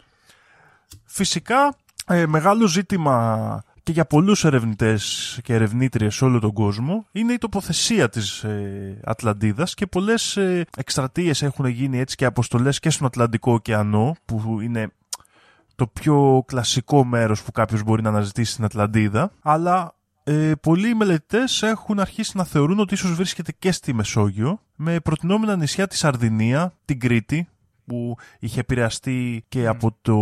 [1.06, 1.76] φυσικά
[2.08, 7.38] ε, μεγάλο ζήτημα και για πολλούς ερευνητές και ερευνήτριες σε όλο τον κόσμο είναι η
[7.38, 13.08] τοποθεσία της ε, Ατλαντίδας και πολλές ε, εκστρατείες έχουν γίνει έτσι και αποστολές και στον
[13.08, 14.91] Ατλαντικό ωκεανό που είναι
[15.76, 19.32] το πιο κλασικό μέρος που κάποιος μπορεί να αναζητήσει στην Ατλαντίδα.
[19.41, 25.00] Αλλά ε, πολλοί μελετητές έχουν αρχίσει να θεωρούν ότι ίσως βρίσκεται και στη Μεσόγειο με
[25.00, 27.48] προτινόμενα νησιά τη Σαρδινία, την Κρήτη
[27.86, 30.17] που είχε επηρεαστεί και από, το,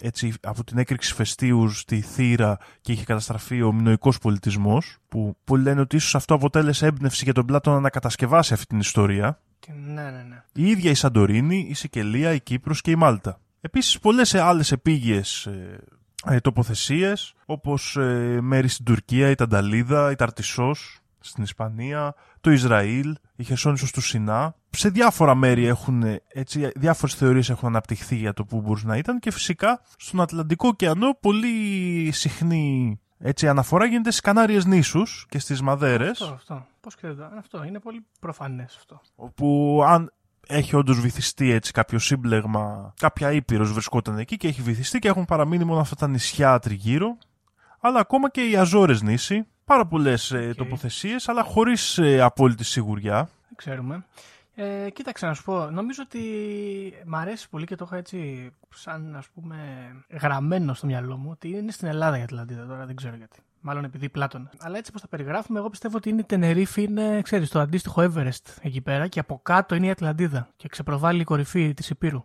[0.00, 5.62] έτσι, από την έκρηξη φεστίου στη Θήρα και είχε καταστραφεί ο μινοϊκός πολιτισμός που πολλοί
[5.62, 9.72] λένε ότι ίσως αυτό αποτέλεσε έμπνευση για τον Πλάτωνα να κατασκευάσει αυτή την ιστορία Και
[9.72, 10.42] ναι, ναι, ναι.
[10.52, 13.40] η ίδια η Σαντορίνη, η Σικελία, η Κύπρος και η Μάλτα.
[13.60, 15.78] Επίσης πολλές άλλες επίγειες ε,
[16.24, 23.16] ε, τοποθεσίες όπως ε, μέρη στην Τουρκία, η Τανταλίδα, η Ταρτισός στην Ισπανία, το Ισραήλ,
[23.36, 24.54] η Χερσόνησος του Σινά.
[24.70, 28.96] Σε διάφορα μέρη έχουν, ε, έτσι, διάφορες θεωρίες έχουν αναπτυχθεί για το που μπορούσε να
[28.96, 35.38] ήταν και φυσικά στον Ατλαντικό ωκεανό πολύ συχνή έτσι, αναφορά γίνεται στις Κανάριες νήσους και
[35.38, 36.66] στις Μαδέρες Αυτό, αυτό.
[36.80, 37.30] Πώς και δεν το...
[37.38, 39.00] Αυτό είναι πολύ προφανές αυτό.
[39.14, 40.12] όπου αν
[40.46, 45.24] έχει όντως βυθιστεί έτσι κάποιο σύμπλεγμα, κάποια ήπειρος βρισκόταν εκεί και έχει βυθιστεί και έχουν
[45.24, 47.18] παραμείνει μόνο αυτά τα νησιά τριγύρω.
[47.80, 50.52] Αλλά ακόμα και οι Αζόρες νήσι, πάρα πολλές okay.
[50.56, 53.16] τοποθεσίες, αλλά χωρίς απόλυτη σιγουριά.
[53.16, 54.04] Δεν ξέρουμε.
[54.60, 56.22] Ε, κοίταξε να σου πω, νομίζω ότι
[57.06, 59.56] μ' αρέσει πολύ και το έχω έτσι σαν ας πούμε
[60.08, 63.40] γραμμένο στο μυαλό μου ότι είναι στην Ελλάδα η Ατλαντίδα τώρα, δεν ξέρω γιατί.
[63.60, 64.50] Μάλλον επειδή Πλάτωνα.
[64.58, 68.02] Αλλά έτσι πως τα περιγράφουμε, εγώ πιστεύω ότι είναι η Τενερίφη, είναι ξέρεις, το αντίστοιχο
[68.02, 72.24] Everest εκεί πέρα και από κάτω είναι η Ατλαντίδα και ξεπροβάλλει η κορυφή της Υπήρου.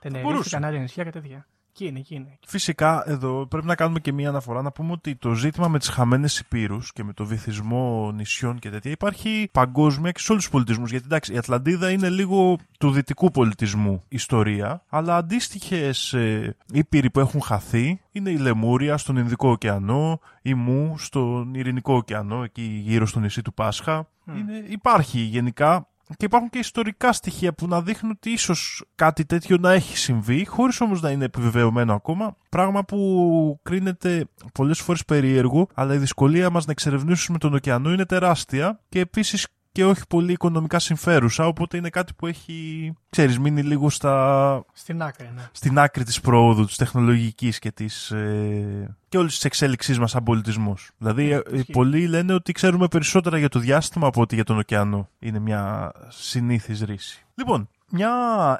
[0.00, 0.50] Τενερίφη, μπορούσε.
[0.50, 1.46] Κανάρια νησιά και τέτοια.
[1.72, 2.38] Εκεί είναι, εκεί είναι.
[2.46, 5.88] Φυσικά, εδώ πρέπει να κάνουμε και μία αναφορά να πούμε ότι το ζήτημα με τις
[5.88, 10.52] χαμένες υπήρους και με το βυθισμό νησιών και τέτοια υπάρχει παγκόσμια και σε όλους τους
[10.52, 10.90] πολιτισμούς.
[10.90, 17.20] Γιατί εντάξει, η Ατλαντίδα είναι λίγο του δυτικού πολιτισμού ιστορία, αλλά αντίστοιχες ε, ήπειροι που
[17.20, 23.06] έχουν χαθεί είναι η Λεμούρια στον Ινδικό ωκεανό, η Μου στον Ειρηνικό ωκεανό, εκεί γύρω
[23.06, 24.08] στο νησί του Πάσχα.
[24.36, 29.56] Είναι, υπάρχει γενικά και υπάρχουν και ιστορικά στοιχεία που να δείχνουν ότι ίσως κάτι τέτοιο
[29.60, 32.36] να έχει συμβεί, χωρίς όμως να είναι επιβεβαιωμένο ακόμα.
[32.48, 38.06] Πράγμα που κρίνεται πολλές φορές περίεργο, αλλά η δυσκολία μας να εξερευνήσουμε τον ωκεανό είναι
[38.06, 43.62] τεράστια και επίσης και όχι πολύ οικονομικά συμφέρουσα, οπότε είναι κάτι που έχει, ξέρεις, μείνει
[43.62, 44.64] λίγο στα...
[44.72, 45.42] Στην άκρη, ναι.
[45.52, 48.10] στην άκρη της πρόοδου, της τεχνολογικής και της...
[48.10, 48.96] Ε...
[49.08, 50.90] και όλης της εξέλιξής μας σαν πολιτισμός.
[50.98, 51.72] Δηλαδή, ε, Ισχύει.
[51.72, 55.08] πολλοί λένε ότι ξέρουμε περισσότερα για το διάστημα από ότι για τον ωκεανό.
[55.18, 57.24] Είναι μια συνήθις ρίση.
[57.34, 58.10] Λοιπόν, μια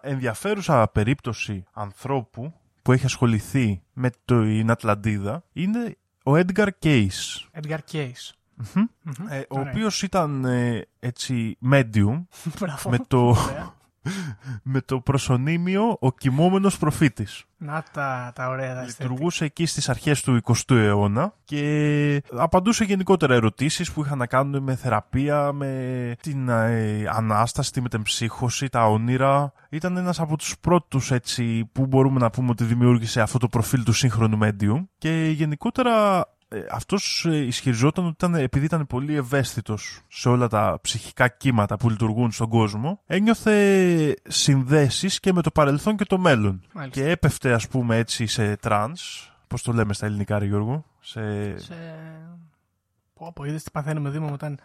[0.02, 7.60] ενδιαφέρουσα περίπτωση ανθρώπου που έχει ασχοληθεί με την Ατλαντίδα είναι ο Edgar Case.
[7.60, 8.34] Edgar Case.
[8.74, 8.84] Μμμ.
[9.02, 9.26] Μμμ.
[9.28, 9.70] Ε, ο Ωραία.
[9.72, 12.22] οποίος ήταν ε, έτσι medium
[12.60, 12.90] Μπράβο.
[12.90, 13.74] με το, Ωραία.
[14.72, 17.44] με το προσωνύμιο ο κοιμόμενος προφήτης.
[17.56, 19.02] Να τα, τα ωραία τα αισθητικά.
[19.08, 24.62] Λειτουργούσε εκεί στις αρχές του 20ου αιώνα και απαντούσε γενικότερα ερωτήσεις που είχαν να κάνουν
[24.62, 29.52] με θεραπεία, με την ε, ανάσταση, τη μετεμψύχωση, τα όνειρα.
[29.68, 33.82] Ήταν ένας από τους πρώτους έτσι που μπορούμε να πούμε ότι δημιούργησε αυτό το προφίλ
[33.82, 40.00] του σύγχρονου medium και γενικότερα ε, αυτός ε, ισχυριζόταν ότι ήταν, επειδή ήταν πολύ ευαίσθητος
[40.08, 45.96] σε όλα τα ψυχικά κύματα που λειτουργούν στον κόσμο, ένιωθε συνδέσεις και με το παρελθόν
[45.96, 46.62] και το μέλλον.
[46.72, 47.00] Μάλιστα.
[47.00, 51.58] Και έπεφτε ας πούμε έτσι σε trance, πώς το λέμε στα ελληνικά ρε Γιώργο, σε...
[51.58, 51.74] Σε...
[53.14, 54.58] Πω, πω, είδες τι παθαίνουμε Δήμο μου όταν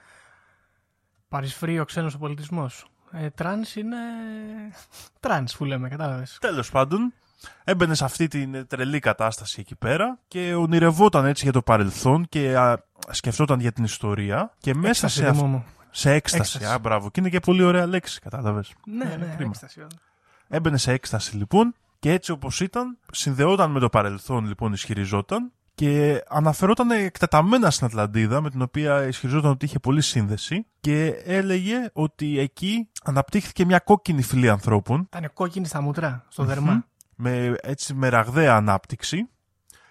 [1.29, 2.85] παρεισφρεί ο ξένος ο πολιτισμός.
[3.11, 3.97] Ε, trance είναι...
[5.19, 6.37] Trance που λέμε, κατάλαβες.
[6.41, 7.13] Τέλος πάντων,
[7.63, 12.57] έμπαινε σε αυτή την τρελή κατάσταση εκεί πέρα και ονειρευόταν έτσι για το παρελθόν και
[12.57, 15.65] α, σκεφτόταν για την ιστορία και μέσα Έκσταση, σε, αυ- Δήμο μου.
[15.91, 16.51] σε έκσταση.
[16.55, 16.73] Έκσταση.
[16.75, 17.11] Α, μπράβο.
[17.11, 18.73] Και είναι και πολύ ωραία λέξη, κατάλαβες.
[18.85, 19.49] Ναι, ναι, κρίμα.
[19.49, 19.79] έκσταση.
[19.81, 19.99] όντως.
[20.47, 26.23] Έμπαινε σε έκσταση λοιπόν και έτσι όπως ήταν συνδεόταν με το παρελθόν λοιπόν ισχυριζόταν και
[26.29, 32.39] αναφερόταν εκτεταμένα στην Ατλαντίδα με την οποία ισχυριζόταν ότι είχε πολλή σύνδεση και έλεγε ότι
[32.39, 36.85] εκεί αναπτύχθηκε μια κόκκινη φυλή ανθρώπων Ήταν κόκκινη στα μούτρα, στο δερμά.
[37.15, 39.29] Με, έτσι, με ραγδαία ανάπτυξη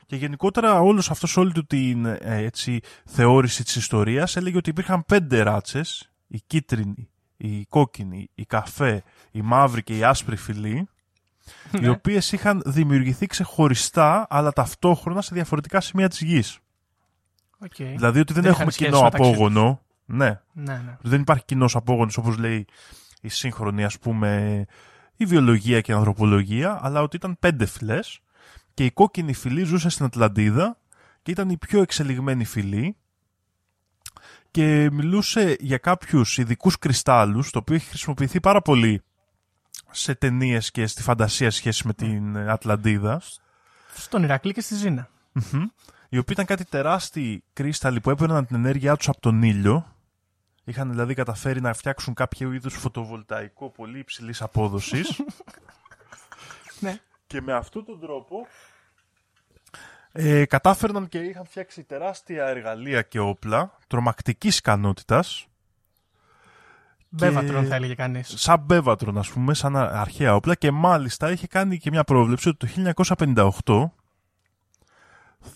[0.07, 5.05] και γενικότερα όλος αυτός όλη του την ε, έτσι, θεώρηση της ιστορίας έλεγε ότι υπήρχαν
[5.05, 10.89] πέντε ράτσες η κίτρινη, η κόκκινη, η καφέ, η μαύρη και η άσπρη φυλή
[11.73, 11.89] οι Ναι.
[11.89, 16.59] οποίες είχαν δημιουργηθεί ξεχωριστά αλλά ταυτόχρονα σε διαφορετικά σημεία της γης.
[17.59, 17.75] Οκ.
[17.77, 19.81] Δηλαδή ότι δεν, Δεν έχουμε είχαν σχέση κοινό μεταξύ απόγονο.
[20.05, 20.97] Ναι, Ναι, ναι.
[21.01, 22.67] δεν υπάρχει κοινός απόγονος όπως λέει
[23.21, 24.65] η σύγχρονη ας πούμε
[25.17, 28.21] η βιολογία και η ανθρωπολογία, αλλά ότι ήταν πέντε φυλές
[28.75, 30.79] και η κόκκινη φυλή ζούσε στην Ατλαντίδα
[31.23, 32.97] και ήταν η πιο εξελιγμένη φυλή
[34.51, 39.03] και μιλούσε για κάποιους ειδικούς κρυστάλλους, το οποίο έχει χρησιμοποιηθεί πάρα πολύ
[39.91, 43.23] σε ταινίες και στη φαντασία σε σχέση με την Ατλαντίδα.
[43.95, 45.09] Στον Ηρακλή και στη Ζήνα.
[45.33, 45.63] Μμμ.
[46.09, 49.94] Οι οποίοι ήταν κάτι τεράστιοι κρύσταλλοι που έπαιρναν την ενέργειά τους από τον ήλιο.
[50.65, 55.09] Είχαν δηλαδή καταφέρει να φτιάξουν κάποιο είδους φωτοβολταϊκό πολύ υψηλής απόδοσης.
[56.81, 56.99] Ναι.
[57.27, 58.47] και με αυτόν τον τρόπο
[60.13, 65.47] ε, κατάφερναν και είχαν φτιάξει τεράστια εργαλεία και όπλα τρομακτικής ικανότητας
[67.09, 68.33] Μπέβατρον θα έλεγε κανείς.
[68.37, 72.49] σαν μπέβατρον ας πούμε, σαν α- αρχαία όπλα και μάλιστα είχε κάνει και μια πρόβλεψη
[72.49, 72.95] ότι το
[73.65, 73.91] 1958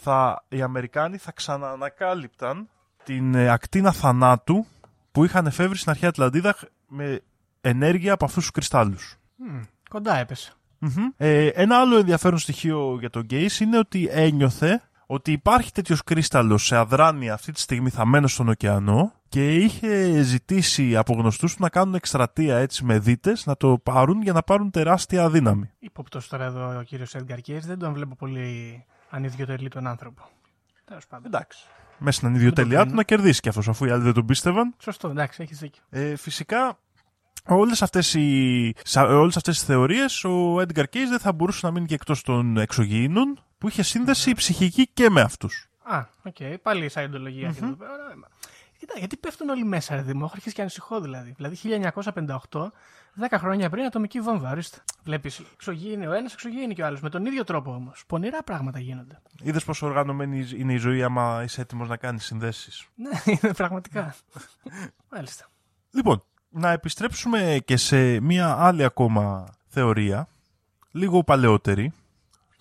[0.01, 2.69] θα, οι Αμερικάνοι θα ξαναανακάλυπταν
[3.05, 4.67] την ε, ακτίνα θανάτου
[5.19, 7.21] που είχαν εφεύρει στην αρχαία Ατλαντίδα χ- με
[7.61, 9.17] ενέργεια από αυτούς τους κρυστάλλους.
[9.91, 10.53] Κοντά έπεσε.
[10.79, 10.91] Μμμ.
[11.17, 16.67] Ε, ένα άλλο ενδιαφέρον στοιχείο για τον Γκέις είναι ότι ένιωθε ότι υπάρχει τέτοιος κρύσταλλος
[16.67, 21.69] σε αδράνεια αυτή τη στιγμή θαμμένος στον ωκεανό και είχε ζητήσει από γνωστούς του να
[21.69, 25.71] κάνουν εκστρατεία έτσι με δίτες να το πάρουν για να πάρουν τεράστια δύναμη.
[25.79, 27.67] Υπόπτως τώρα εδώ ο κύριος Έντγκαρ Κέις.
[27.67, 30.23] Δεν τον βλέπω πολύ ανιδιοτελή τον άνθρωπο.
[30.85, 31.27] Τέλος πάντων.
[31.27, 31.67] Εντάξει.
[31.99, 32.97] Μέσα στην ανιδιοτέλειά του κρίνω.
[32.97, 34.75] να κερδίσει κι αυτός αφού οι άλλοι δεν τον πίστευαν.
[34.79, 35.83] Σωστό, εντάξει, έχεις δίκιο.
[35.91, 36.79] Ε, φυσικά
[37.47, 41.73] όλες αυτές, οι, σα- όλες αυτές τις θεωρίες ο Edgar Cayce δεν θα μπορούσε να
[41.73, 45.69] μείνει και εκτός των εξωγήινων που είχε σύνδεση ψυχική και με αυτούς.
[45.83, 47.63] Α, οκ, πάλι η σαϊντολογία mm-hmm.
[47.63, 47.93] εδώ πέρα.
[47.93, 48.29] Ωραία.
[48.79, 50.21] Κοίτα, γιατί πέφτουν όλοι μέσα, ρε Δήμο.
[50.23, 51.35] Έχω αρχίσει και ανησυχώ δηλαδή.
[51.37, 51.57] Δηλαδή
[52.51, 52.71] 1958,
[53.21, 54.51] 10 χρόνια πριν, ατομική βόμβα.
[54.51, 54.79] Ορίστε.
[55.05, 57.01] Βλέπεις, εξωγήινη ο ένας, εξωγήινη και ο άλλος.
[57.01, 58.05] Με τον ίδιο τρόπο όμως.
[58.07, 59.21] Πονηρά πράγματα γίνονται.
[59.43, 62.87] Είδες πόσο οργανωμένη είναι η ζωή άμα είσαι έτοιμος να κάνεις συνδέσεις.
[62.95, 63.11] Ναι,
[63.43, 64.15] είναι πραγματικά.
[65.11, 65.47] Μάλιστα.
[65.91, 70.29] Λοιπόν, να επιστρέψουμε και σε μία άλλη ακόμα θεωρία,
[70.91, 71.93] λίγο παλαιότερη,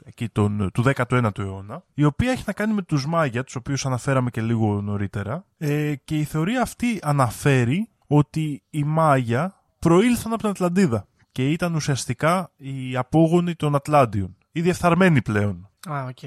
[0.06, 3.86] εκεί τον, του 19ου αιώνα, η οποία έχει να κάνει με τους Μάγια, τους οποίους
[3.86, 10.42] αναφέραμε και λίγο νωρίτερα, ε, και η θεωρία αυτή αναφέρει ότι οι Μάγια προήλθαν από
[10.42, 15.70] την Ατλαντίδα και ήταν ουσιαστικά οι απόγονοι των Ατλάντιων, οι διεφθαρμένοι πλέον.
[15.90, 16.24] Α, οκ.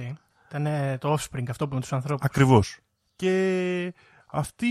[0.48, 2.24] Ήταν ε, το offspring αυτό που με τους ανθρώπους.
[2.24, 2.78] Ακριβώς.
[3.16, 3.94] Και
[4.30, 4.66] αυτή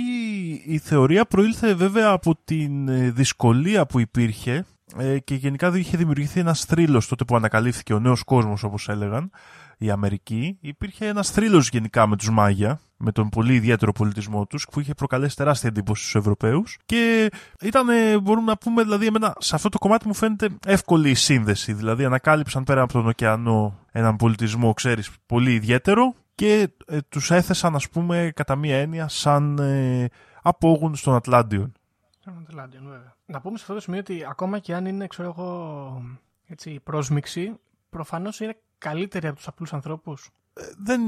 [0.66, 4.66] η θεωρία προήλθε βέβαια από την ε, δυσκολία που υπήρχε
[4.98, 9.32] ε, και γενικά είχε δημιουργηθεί ένας θρύλος τότε που ανακαλύφθηκε ο νέος κόσμος όπως έλεγαν
[9.78, 10.58] η Αμερική.
[10.62, 14.94] Υπήρχε ένας θρύλος γενικά με τους Μάγια, με τον πολύ ιδιαίτερο πολιτισμό τους που είχε
[14.94, 17.30] προκαλέσει τεράστια εντύπωση στους Ευρωπαίους και
[17.62, 21.14] ήταν, ε, μπορούμε να πούμε, δηλαδή εμένα, σε αυτό το κομμάτι μου φαίνεται εύκολη η
[21.14, 21.74] σύνδεση.
[21.74, 27.76] Δηλαδή ανακάλυψαν πέρα από τον ωκεανό έναν πολιτισμό, ξέρεις, πολύ ιδιαίτερο και ε, τους έθεσαν,
[27.76, 30.08] ας πούμε, κατά μία έννοια σαν ε,
[30.42, 31.72] απόγονους των Ατλάντιων.
[32.20, 33.16] Των Ατλάντιων, βέβαια.
[33.26, 36.02] Να πούμε σε αυτό το σημείο ότι ακόμα και αν είναι, ξέρω εγώ,
[36.48, 37.60] έτσι, πρόσμιξη,
[37.90, 40.30] προφανώς είναι καλύτερη από τους απλούς ανθρώπους.
[40.54, 41.02] Ε, δεν,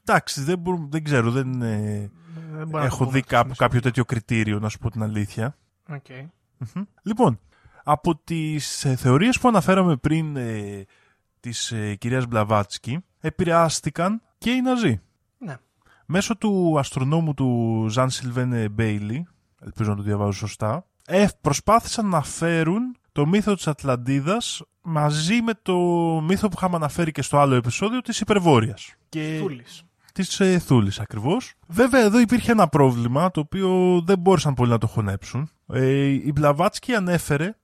[0.00, 2.10] εντάξει, δεν, μπορούμε, δεν ξέρω, δεν ε,
[2.52, 4.78] Δεν μπορώ να το έχω πούμε δει αυτό κάποιο, στο κάποιο τέτοιο κριτήριο, να σου
[4.78, 5.56] πω την αλήθεια.
[5.88, 6.06] Οκ.
[6.58, 6.82] Μμμ.
[7.02, 7.40] Λοιπόν,
[7.84, 10.84] από τις ε, θεωρίες που αναφέραμε πριν ε,
[11.40, 15.00] της ε, κυρίας Μπλαβάτσκι, επηρεάστηκαν και οι Ναζί.
[15.38, 15.56] Ναι.
[16.06, 19.26] Μέσω του αστρονόμου του Ζαν Σιλβέν Μπέιλι,
[19.60, 25.52] ελπίζω να το διαβάζω σωστά, ε, προσπάθησαν να φέρουν το μύθο της Ατλαντίδας μαζί με
[25.62, 25.76] το
[26.26, 28.94] μύθο που είχαμε αναφέρει και στο άλλο επεισόδιο της Υπερβόρειας.
[29.08, 29.84] Και Θούλης.
[30.12, 31.54] της ε, Θούλης ακριβώς.
[31.66, 35.50] Βέβαια εδώ υπήρχε ένα πρόβλημα το οποίο δεν μπόρεσαν πολύ να το χωνέψουν.
[35.72, 37.56] Ε, η Μπλαβάτσκι ανέφερε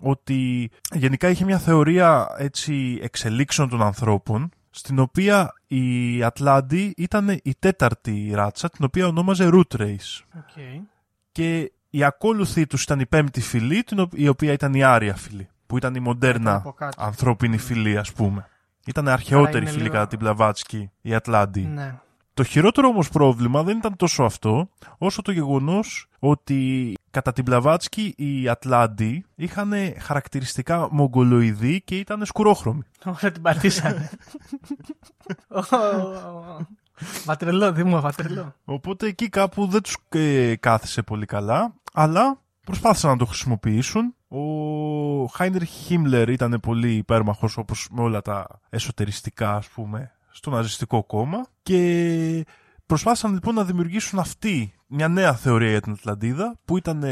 [0.00, 7.54] ότι γενικά είχε μια θεωρία έτσι εξελίξεων των ανθρώπων στην οποία η Ατλάντη ήταν η
[7.58, 10.82] τέταρτη ράτσα την οποία ονόμαζε Root Race Ok.
[11.32, 15.14] και η ακόλουθή τους ήταν η πέμπτη φυλή την ο- η οποία ήταν η Άρια
[15.16, 17.02] φυλή που ήταν η μοντέρνα από κάτω.
[17.02, 18.48] ανθρώπινη φυλή ας πούμε.
[18.86, 21.60] Ήταν αρχαιότερη είναι φυλή λίγο- κατά την Μπλαβάτσκι η Ατλάντη.
[21.60, 21.94] Ναι.
[22.34, 28.14] Το χειρότερο όμως πρόβλημα δεν ήταν τόσο αυτό, όσο το γεγονός ότι Κατά την Μπλαβάτσκι,
[28.16, 32.82] οι Ατλάντοι είχαν χαρακτηριστικά μογγολοειδή και ήταν σκουρόχρωμοι.
[33.04, 34.10] Ωραία, την πατήσανε.
[37.24, 38.54] Βατρελό, Δήμο, βατρελό.
[38.64, 44.14] Οπότε εκεί κάπου δεν τους ε, κάθισε πολύ καλά, αλλά προσπάθησαν να το χρησιμοποιήσουν.
[44.28, 51.04] Ο Χάινερ Χίμλερ ήταν πολύ υπέρμαχος όπως με όλα τα εσωτεριστικά ας πούμε στο ναζιστικό
[51.04, 52.44] κόμμα και
[52.86, 57.04] προσπάθησαν λοιπόν να δημιουργήσουν αυτή μια νέα θεωρία για την Ατλαντίδα που ήταν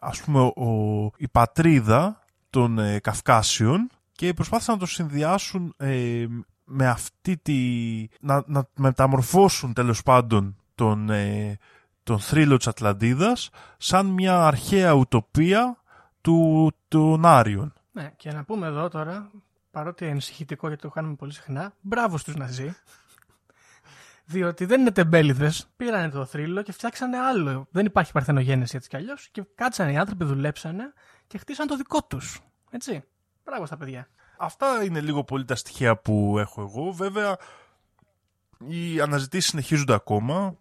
[0.00, 6.26] ας πούμε ο, η πατρίδα των ε, Καυκάσιων και προσπάθησαν να το συνδυάσουν ε,
[6.64, 7.58] με αυτή τη...
[8.20, 11.58] να, να μεταμορφώσουν τέλος πάντων τον, ε,
[12.02, 15.76] τον θρύλο της Ατλαντίδας σαν μια αρχαία ουτοπία
[16.20, 17.72] του, των Άριων.
[17.92, 19.30] Ναι, και να πούμε εδώ τώρα,
[19.70, 22.74] παρότι είναι ενσυχητικό γιατί το κάνουμε πολύ συχνά, μπράβο στους Ναζί.
[24.24, 25.66] Διότι δεν είναι τεμπέληδες.
[25.76, 27.66] Πήρανε το θρύλο και φτιάξανε άλλο.
[27.70, 29.28] Δεν υπάρχει παρθενογένεση έτσι κι αλλιώς.
[29.32, 30.92] Και κάτσανε οι άνθρωποι, δουλέψανε
[31.26, 32.40] και χτίσαν το δικό τους.
[32.70, 33.04] Έτσι.
[33.44, 34.08] Μπράβο στα παιδιά.
[34.44, 36.92] Αυτά είναι λίγο πολύ τα στοιχεία που έχω εγώ.
[36.92, 37.36] Βέβαια,
[38.66, 40.54] οι αναζητήσεις συνεχίζονται ακόμα.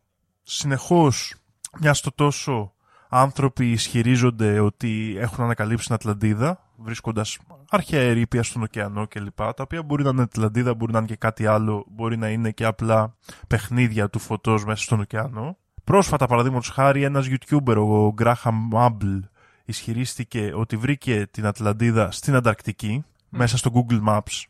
[0.43, 1.35] Συνεχώς,
[1.79, 2.73] μιας στο τόσο
[3.09, 7.37] άνθρωποι ισχυρίζονται ότι έχουν ανακαλύψει την Ατλαντίδα, βρίσκοντας
[7.69, 9.35] αρχαία ερήπια στον ωκεανό κλπ.
[9.35, 12.51] Τα οποία μπορεί να είναι Ατλαντίδα, μπορεί να είναι και κάτι άλλο, μπορεί να είναι
[12.51, 13.15] και απλά
[13.47, 15.57] παιχνίδια του φωτός μέσα στον ωκεανό.
[15.83, 19.19] Πρόσφατα, παραδείγματος χάρη, ένας YouTuber, ο Graham Mabel,
[19.65, 24.43] ισχυρίστηκε ότι βρήκε την Ατλαντίδα στην Ανταρκτική, μέσα στο Google Maps.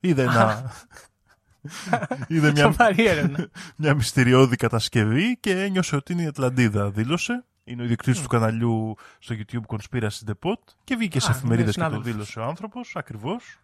[0.00, 0.72] Είδε ένα...
[2.28, 2.74] Είδε μια,
[3.76, 7.44] μια μυστηριώδη κατασκευή και ένιωσε ότι είναι η Ατλαντίδα, δήλωσε.
[7.64, 11.82] Είναι ο ιδιοκτήτης του καναλιού στο YouTube Conspiracy The Pot και βγήκε σε εφημερίδες και
[11.82, 13.58] το δήλωσε ο άνθρωπος, ακριβώς.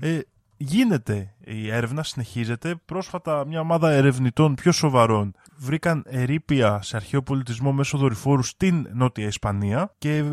[0.00, 0.20] Ε,
[0.62, 2.74] γίνεται η έρευνα, συνεχίζεται.
[2.84, 9.26] Πρόσφατα μια ομάδα ερευνητών πιο σοβαρών βρήκαν ερήπια σε αρχαίο πολιτισμό μέσω δορυφόρου στην Νότια
[9.26, 10.24] Ισπανία και ε,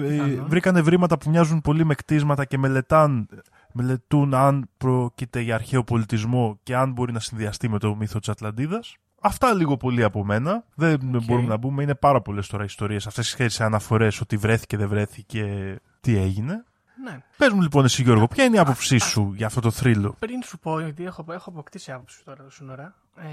[0.47, 3.27] βρήκαν ευρήματα που μοιάζουν πολύ με κτίσματα και μελετάν,
[3.73, 8.29] μελετούν αν πρόκειται για αρχαίο πολιτισμό και αν μπορεί να συνδυαστεί με το μύθο της
[8.29, 8.95] Ατλαντίδας.
[9.21, 10.63] Αυτά λίγο πολύ από μένα.
[10.75, 11.83] Δεν μπορούμε να μπούμε.
[11.83, 16.63] Είναι πάρα πολλές τώρα ιστορίες αυτές οι αναφορές ότι βρέθηκε, δεν βρέθηκε, τι έγινε.
[17.03, 17.19] Ναι.
[17.37, 20.43] Πες μου λοιπόν εσύ Γιώργο, ποια είναι η άποψή σου για αυτό το θρύλο; Πριν
[20.43, 23.25] σου πω, γιατί έχω, έχω αποκτήσει άποψη τώρα το σύνορα, ε,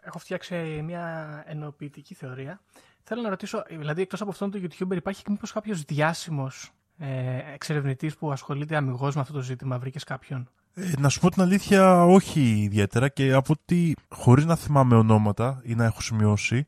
[0.00, 2.60] έχω φτιάξει μια ενοποιητική θεωρία.
[3.02, 7.08] Θέλω να ρωτήσω, δηλαδή εκτός από αυτόν τον YouTuber υπάρχει και μήπως κάποιος διάσημος ε,
[7.54, 11.42] εξερευνητής που ασχολείται αμυγός με αυτό το ζήτημα, βρήκες κάποιον; Ε, να σου πω την
[11.42, 16.66] αλήθεια, όχι ιδιαίτερα και από ότι χωρίς να θυμάμαι ονόματα ή να έχω σημειώσει,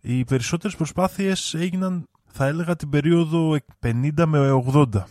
[0.00, 5.04] οι περισσότερες προσπάθειες έγιναν, θα έλεγα, την περίοδο 50 με 80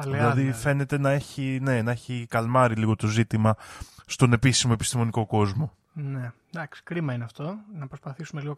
[0.00, 0.52] δηλαδή ναι.
[0.52, 3.56] φαίνεται να έχει, ναι, να έχει καλμάρει λίγο το ζήτημα
[4.06, 5.72] στον επίσημο επιστημονικό κόσμο.
[5.92, 7.56] Ναι, εντάξει, κρίμα είναι αυτό.
[7.74, 8.54] Να προσπαθήσουμε λίγο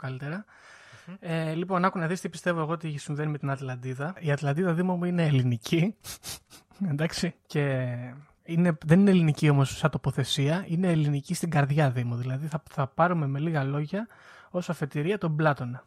[1.21, 4.15] Ε, λοιπόν, άκου να δεις τι πιστεύω εγώ ότι συμβαίνει με την Ατλαντίδα.
[4.19, 5.95] Η Ατλαντίδα, Δήμο μου, είναι ελληνική.
[6.93, 7.87] εντάξει, και
[8.45, 12.17] είναι, δεν είναι ελληνική όμως σαν τοποθεσία, είναι ελληνική στην καρδιά Δήμο.
[12.17, 14.07] Δηλαδή θα, θα πάρουμε με λίγα λόγια
[14.51, 15.85] ως αφετηρία τον Πλάτωνα.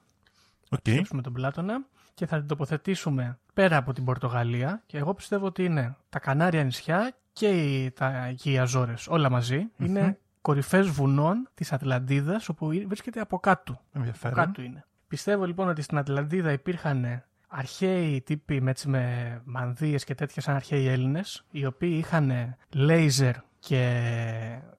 [0.69, 1.01] Okay.
[1.03, 1.85] Θα τον Πλάτωνα
[2.15, 6.63] και θα την τοποθετήσουμε πέρα από την Πορτογαλία και εγώ πιστεύω ότι είναι τα Κανάρια
[6.63, 9.41] νησιά και οι, τα, και οι Αζόρες όλα
[9.77, 13.81] Είναι κορυφές βουνών της Ατλαντίδας όπου βρίσκεται από κάτω.
[13.93, 14.35] Ενδιαφέρον.
[14.35, 14.85] κάτω είναι.
[15.07, 20.55] Πιστεύω λοιπόν ότι στην Ατλαντίδα υπήρχαν αρχαίοι τύποι με, έτσι, με μανδύες και τέτοια σαν
[20.55, 24.01] αρχαίοι Έλληνες οι οποίοι είχαν λέιζερ και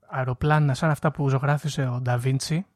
[0.06, 2.66] αεροπλάνα σαν αυτά που ζωγράφησε ο Νταβίντσι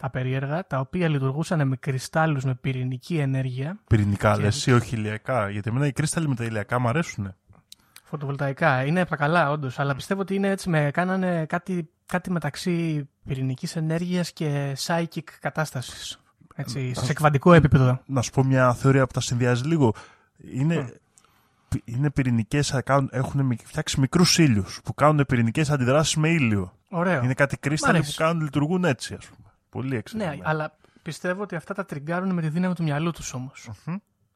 [0.00, 3.78] τα περίεργα, τα οποία λειτουργούσαν με κρυστάλλους με πυρηνική ενέργεια.
[3.86, 4.42] Πυρηνικά και...
[4.42, 7.34] λες ή όχι ηλιακά, γιατί εμένα οι κρύσταλλοι με τα ηλιακά μου αρέσουν.
[8.04, 12.30] Φωτοβολταϊκά, είναι από τα καλά όντως, αλλά πιστεύω ότι είναι έτσι, με, κάνανε κάτι, κάτι
[12.30, 16.20] μεταξύ πυρηνικής ενέργειας και psychic κατάστασης.
[16.54, 18.00] Έτσι, σε κβαντικό επίπεδο.
[18.06, 19.94] Να σου πω μια θεωρία που τα συνδυάζει λίγο.
[20.54, 21.00] Είναι,
[21.84, 26.72] είναι πυρηνικές, έχουν φτιάξει μικρούς ήλιους που κάνουν πυρηνικές αντιδράσεις με ήλιο.
[26.88, 27.22] Ωραίο.
[27.22, 29.39] Είναι κάτι κρύσταλλοι που κάνουν, λειτουργούν έτσι, ας πούμε.
[29.70, 30.36] Πολύ εξαιρετικό.
[30.36, 33.70] Ναι, αλλά πιστεύω ότι αυτά τα τριγκάρουν με τη δύναμη του μυαλού τους όμως.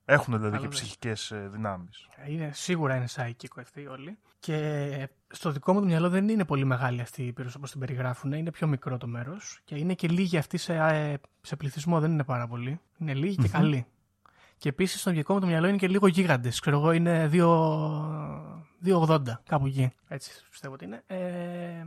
[0.04, 2.08] Έχουν δηλαδή και ψυχικές ε, δυνάμεις.
[2.26, 4.18] Είναι, σίγουρα είναι psychic αυτοί όλοι.
[4.38, 7.80] Και στο δικό μου το μυαλό δεν είναι πολύ μεγάλη αυτή η ήπειρο όπως την
[7.80, 8.32] περιγράφουν.
[8.32, 9.60] Είναι πιο μικρό το μέρος.
[9.64, 12.80] Και είναι και λίγοι αυτοί σε, ε, σε πληθυσμό, δεν είναι πάρα πολύ.
[12.98, 13.86] Είναι λίγοι και καλοί.
[14.56, 16.60] Και επίσης στο δικό μου το μυαλό είναι και λίγο γίγαντες.
[16.60, 19.18] Ξέρω εγώ είναι 2,80
[19.48, 19.92] κάπου εκεί.
[20.08, 21.02] Έτσι πιστεύω ότι είναι.
[21.06, 21.86] Ε,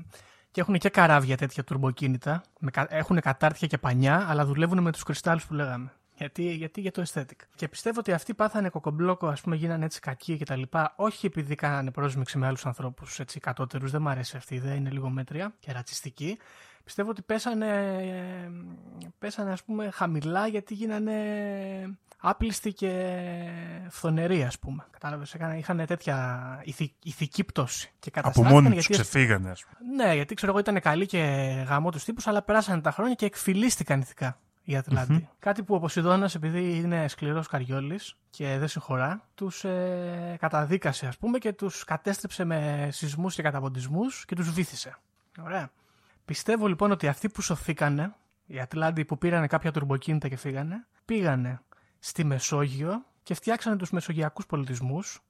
[0.51, 2.43] και έχουν και καράβια τέτοια τουρμποκίνητα.
[2.87, 5.91] Έχουν κατάρτια και πανιά, αλλά δουλεύουν με τους κρυστάλλους που λέγαμε.
[6.17, 7.39] Γιατί, γιατί για το aesthetic.
[7.55, 10.61] Και πιστεύω ότι αυτοί πάθανε κοκομπλόκο, ας πούμε, γίνανε έτσι κακοί κτλ.
[10.95, 13.91] Όχι επειδή κάνανε πρόσμηξη με άλλους ανθρώπους έτσι κατώτερους.
[13.91, 16.37] Δεν μου αρέσει αυτή η ιδέα, είναι λίγο μέτρια και ρατσιστική.
[16.83, 17.67] πιστεύω ότι πέσανε,
[17.99, 18.51] ε,
[19.19, 21.17] πέσανε ας πούμε χαμηλά γιατί γίνανε
[22.17, 23.13] άπλιστοι και
[23.89, 24.85] φθονεροί ας πούμε.
[24.91, 27.91] Κατάλαβες, είχαν τέτοια ηθι, ηθική πτώση.
[27.99, 29.95] Και Από μόνοι τους ξεφύγανε ας πούμε.
[29.95, 31.19] Ναι, γιατί ξέρω εγώ ήταν καλοί και
[31.67, 35.79] γαμό τους τύπους αλλά περάσανε τα χρόνια και εκφυλίστηκαν ηθικά οι ατλαντι Κάτι που ο
[35.79, 41.83] Ποσειδώνας επειδή είναι σκληρός καριόλης και δεν συγχωρά, τους ε, καταδίκασε ας πούμε και τους
[41.83, 44.97] κατέστρεψε με σεισμούς και καταποντισμούς και τους βήθησε.
[45.43, 45.69] Ωραία.
[46.25, 48.13] Πιστεύω λοιπόν ότι αυτοί που σωθήκανε,
[48.45, 51.61] οι Ατλάντοι που πήραν κάποια τουρμποκίνητα και φύγανε, πήγανε
[51.99, 55.21] στη Μεσόγειο και φτιάξανε τους μεσογειακούς πολιτισμούς,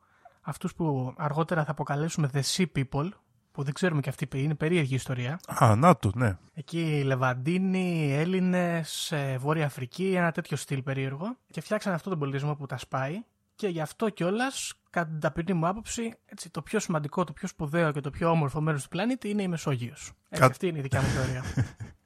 [0.41, 3.09] αυτούς που αργότερα θα αποκαλέσουμε The Sea People,
[3.51, 5.39] που δεν ξέρουμε και αυτή είναι περίεργη ιστορία.
[5.47, 6.38] Α, να το, ναι.
[6.53, 11.38] Εκεί Λεβαντίνοι, Έλληνες, ε, Βόρεια Αφρική, ένα τέτοιο στυλ περίεργο.
[11.51, 13.24] Και φτιάξανε αυτόν τον πολιτισμό που τα σπάει.
[13.55, 17.47] Και γι' αυτό κιόλας, κατά την ταπεινή μου άποψη, έτσι, το πιο σημαντικό, το πιο
[17.47, 20.11] σπουδαίο και το πιο όμορφο μέρος του πλανήτη είναι η Μεσόγειος.
[20.30, 20.45] Κα...
[20.45, 21.43] Αυτή είναι η δικιά μου θεωρία.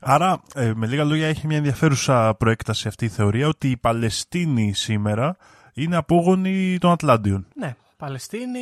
[0.00, 4.72] Άρα, ε, με λίγα λόγια, έχει μια ενδιαφέρουσα προέκταση αυτή η θεωρία ότι η Παλαιστίνη
[4.72, 5.36] σήμερα
[5.74, 7.46] είναι απόγονη των Ατλάντιων.
[7.54, 8.60] Ναι, Παλαιστίνη,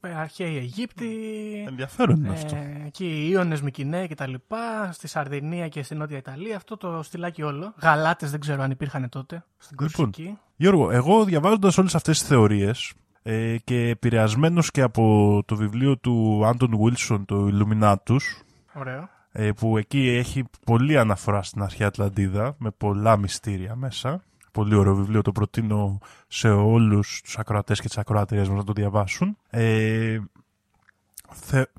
[0.00, 1.64] αρχαίοι Αιγύπτιοι.
[1.68, 2.56] Ενδιαφέρον είναι ε, αυτό.
[2.86, 7.02] Εκεί οι Ιώνες Μικυνέ και τα λοιπά, στη Σαρδινία και στη Νότια Ιταλία, αυτό το
[7.02, 7.74] στυλάκι όλο.
[7.82, 10.12] Γαλάτες δεν ξέρω αν υπήρχαν τότε, στην λοιπόν,
[10.56, 16.42] Γιώργο, εγώ διαβάζοντας όλες αυτές τις θεωρίες ε, και επηρεασμένος και από το βιβλίο του
[16.46, 18.44] Άντων Βίλσον, το Illuminatus,
[18.74, 19.08] Ωραίο.
[19.36, 24.22] Ε, που εκεί έχει πολλή αναφορά στην αρχαία Ατλαντίδα, με πολλά μυστήρια μέσα
[24.54, 28.72] πολύ ωραίο βιβλίο, το προτείνω σε όλους τους ακροατές και τις ακροατήριες μας να το
[28.72, 29.36] διαβάσουν.
[29.50, 30.18] Ε,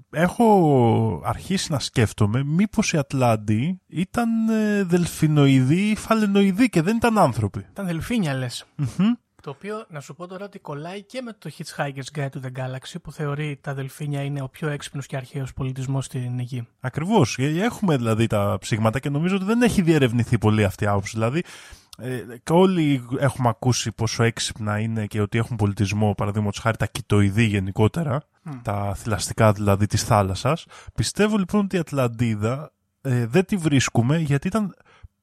[0.09, 7.17] έχω αρχίσει να σκέφτομαι μήπως οι Ατλάντιοι ήταν ε, δελφινοειδοί ή φαλαινοειδοί και δεν ήταν
[7.17, 7.65] άνθρωποι.
[7.71, 8.65] Ήταν δελφίνια λες.
[9.45, 12.59] Το οποίο να σου πω τώρα ότι κολλάει και με το Hitchhiker's Guide to the
[12.59, 16.67] Galaxy που θεωρεί τα δελφίνια είναι ο πιο έξυπνος και αρχαίος πολιτισμός στην γη.
[16.79, 17.37] Ακριβώς.
[17.39, 21.11] Ε, έχουμε δηλαδή τα ψήγματα και νομίζω ότι δεν έχει διερευνηθεί πολύ αυτή η άποψη.
[21.13, 21.43] Δηλαδή
[21.97, 26.85] ε, και όλοι έχουμε ακούσει πόσο έξυπνα είναι και ότι έχουν πολιτισμό, παραδείγματος χάρη τα
[26.85, 28.23] κοιτοειδή γενικότερα,
[28.61, 30.65] τα θηλαστικά δηλαδή της θάλασσας.
[30.95, 32.71] Πιστεύω λοιπόν ότι η Ατλαντίδα
[33.01, 34.75] ε, δεν τη βρίσκουμε γιατί ήταν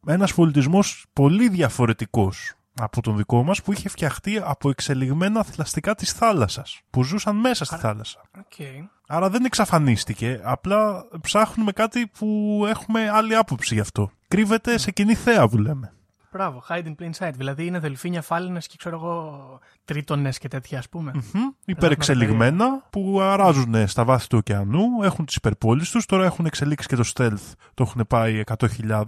[0.06, 6.12] ένας πολιτισμός πολύ διαφορετικός από τον δικό μας που είχε φτιαχτεί από εξελιγμένα θηλαστικά της
[6.12, 8.20] θάλασσας που ζούσαν μέσα στη θάλασσα.
[8.36, 8.88] Okay.
[9.06, 14.10] Άρα δεν εξαφανίστηκε, απλά ψάχνουμε κάτι που έχουμε άλλη άποψη γι' αυτό.
[14.28, 15.92] Κρύβεται σε κοινή θέα που λέμε.
[16.32, 17.32] Μπράβο, hide in plain sight.
[17.36, 21.12] Δηλαδή είναι δελφίνια φάλαινες και ξέρω εγώ τρίτονες και τέτοια ας πούμε.
[21.14, 21.54] Mm-hmm.
[21.64, 26.06] Υπερεξελιγμένα που αράζουν στα βάθη του ωκεανού, έχουν τις υπερπόλεις τους.
[26.06, 29.06] Τώρα έχουν εξελίξει και το stealth, το έχουν πάει 100.000.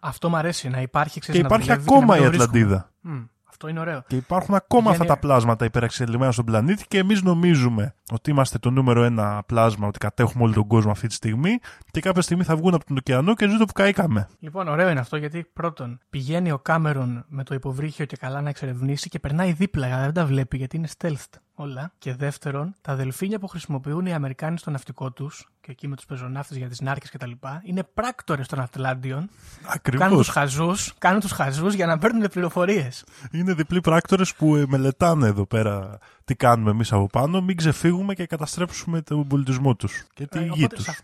[0.00, 2.90] Αυτό μου αρέσει να υπάρχει, ξέρεις, Και υπάρχει ακόμα η Ατλαντίδα.
[3.08, 3.28] Mm.
[3.48, 4.02] Αυτό είναι ωραίο.
[4.06, 8.70] Και υπάρχουν ακόμα αυτά τα πλάσματα υπεραξελιγμένα στον πλανήτη και εμείς νομίζουμε ότι είμαστε το
[8.70, 11.58] νούμερο ένα πλάσμα, ότι κατέχουμε όλο τον κόσμο αυτή τη στιγμή
[11.90, 14.28] και κάποια στιγμή θα βγουν από τον ωκεανό και ζουν που καήκαμε.
[14.38, 18.48] Λοιπόν, ωραίο είναι αυτό γιατί πρώτον πηγαίνει ο Κάμερον με το υποβρύχιο και καλά να
[18.48, 21.92] εξερευνήσει και περνάει δίπλα, δεν τα βλέπει γιατί είναι stealth όλα.
[21.98, 26.04] Και δεύτερον, τα δελφίνια που χρησιμοποιούν οι Αμερικάνοι στο ναυτικό τους και εκεί με τους
[26.04, 27.30] πεζοναύτες για τις νάρκες κτλ.
[27.62, 29.30] είναι πράκτορες των Ατλάντιων.
[29.66, 30.06] Ακριβώς.
[30.06, 33.04] Κάνουν τους χαζούς κάνουν τους χαζούς για να παίρνουν πληροφορίες.
[33.30, 38.14] Είναι διπλοί πράκτορες που ε, μελετάνε εδώ πέρα τι κάνουμε εμείς από πάνω, μην ξεφύγουμε
[38.14, 41.02] και καταστρέψουμε τον πολιτισμό τους και τη ε, γη τους.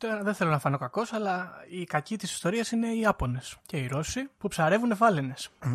[0.00, 3.76] Τώρα δεν θέλω να φανώ κακός, αλλά οι κακοί της ιστορίας είναι οι Ιάπωνες και
[3.76, 5.34] οι Ρώσοι που ψαρεύουν φάλαινες.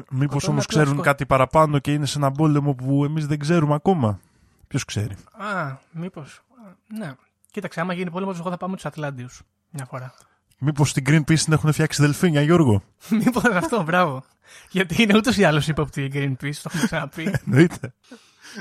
[0.09, 4.19] Μήπως όμως ξέρουν κάτι παραπάνω και είναι σε έναν πόλεμο που εμείς δεν ξέρουμε ακόμα.
[4.67, 6.41] Ποιος ξέρει; Α, μήπως.
[6.88, 7.11] Ναι.
[7.51, 9.27] Κοίταξε, άμα γίνει πόλεμος, εγώ θα πάμε τους Ατλάντιους
[9.69, 10.13] μια φορά.
[10.57, 12.84] Μήπως στην Greenpeace την έχουν φτιάξει δελφίνια, Γιώργο;
[13.23, 14.23] Μήπως αυτό, μπράβο.
[14.69, 17.34] Γιατί είναι ούτως ή άλλως ύποπτη η Greenpeace, το έχουμε ξαναπεί.
[17.45, 17.93] Εννοείται.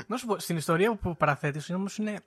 [0.07, 2.19] Να σου πω, στην ιστορία που παραθέτεις όμως είναι,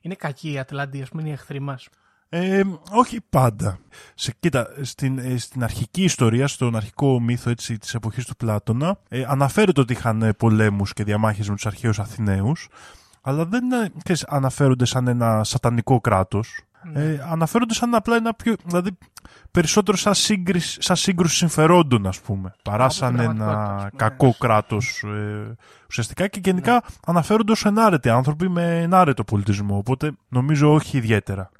[0.00, 1.88] είναι κακή η Ατλάντη, ας πούμε, είναι οι εχθροί μας.
[2.34, 3.78] Ε, όχι πάντα.
[4.14, 8.98] Σε, κοίτα, στην, ε, στην αρχική ιστορία, στον αρχικό μύθο έτσι, της εποχής του Πλάτωνα,
[9.08, 12.68] ε, αναφέρεται ότι είχαν ε, πολέμους και διαμάχες με τους αρχαίους Αθηναίους,
[13.22, 16.60] αλλά δεν ε, ξέρεις, αναφέρονται σαν ένα σατανικό κράτος.
[16.92, 17.02] Ναι.
[17.02, 18.54] Ε, αναφέρονται σαν απλά ένα πιο.
[18.64, 18.90] Δηλαδή,
[19.50, 22.54] περισσότερο σαν, σύγκριση, σαν σύγκρουση συμφερόντων, ας πούμε.
[22.62, 24.32] Παρά σαν ένα κακό ναι.
[24.38, 25.56] κράτος ε,
[25.88, 26.26] ουσιαστικά.
[26.26, 26.78] Και γενικά ναι.
[27.06, 29.76] αναφέρονται ως ενάρετοι άνθρωποι με ενάρετο πολιτισμό.
[29.76, 31.50] Οπότε νομίζω όχι ιδιαίτερα.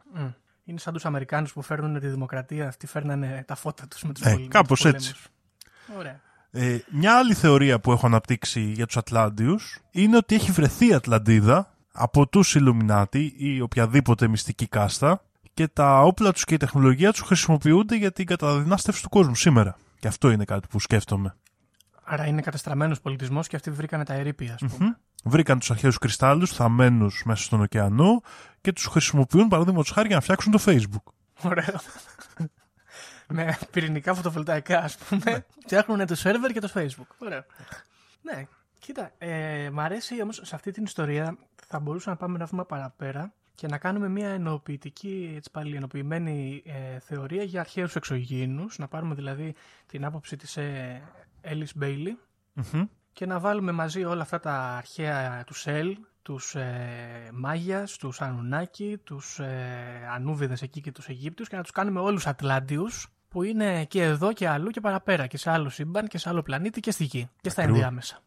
[0.64, 4.24] Είναι σαν τους Αμερικάνους που φέρνουν τη δημοκρατία, αυτοί φέρνανε τα φώτα τους με τους
[4.24, 5.14] ε, Κάπως έτσι.
[5.98, 6.20] Ωραία.
[6.50, 10.94] Ε, μια άλλη θεωρία που έχω αναπτύξει για τους Ατλάντιους είναι ότι έχει βρεθεί η
[10.94, 15.22] Ατλαντίδα από τους Ιλουμινάτι ή οποιαδήποτε μυστική κάστα
[15.54, 19.76] και τα όπλα τους και η τεχνολογία τους χρησιμοποιούνται για την καταδυνάστευση του κόσμου σήμερα.
[19.98, 21.36] Και αυτό είναι κάτι που σκέφτομαι.
[22.04, 24.98] Άρα είναι κατεστραμμένος πολιτισμός και αυτοί βρήκανε τα ερήπια, ας πούμε.
[25.22, 28.20] Βρήκαν τους αρχαίους κρυστάλλους θαμμένου μέσα στον ωκεανό
[28.60, 31.12] και τους χρησιμοποιούν παραδείγματος χάρη για να φτιάξουν το Facebook.
[31.42, 31.80] Ωραίο.
[33.28, 37.16] με πυρηνικά φωτοβολταϊκά, ας πούμε, φτιάχνουν το σερβερ και το Facebook.
[37.18, 37.44] Ωραία.
[38.24, 38.46] Ναι,
[38.78, 42.64] κοίτα, ε, μ' αρέσει όμως σε αυτή την ιστορία θα μπορούσαμε να πάμε ένα βήμα
[42.64, 48.88] παραπέρα και να κάνουμε μια ενοποιητική, έτσι πάλι ενοποιημένη ε, θεωρία για αρχαίους εξωγήινους, να
[48.88, 49.54] πάρουμε δηλαδή
[49.86, 51.02] την άποψη της ε,
[51.44, 52.14] Alice Bailey
[52.52, 52.84] Μμμ.
[53.12, 59.00] Και να βάλουμε μαζί όλα αυτά τα αρχαία του Σελ, τους ε, Μάγιας, τους Ανουνάκη,
[59.04, 63.84] τους ε, Ανούβιδες εκεί και τους Αιγύπτιους και να τους κάνουμε όλους Ατλάντιους που είναι
[63.84, 66.90] και εδώ και αλλού και παραπέρα και σε άλλο σύμπαν και σε άλλο πλανήτη και
[66.90, 67.82] στη Γη και στα Ακριβώς.
[67.82, 68.18] ενδιάμεσα.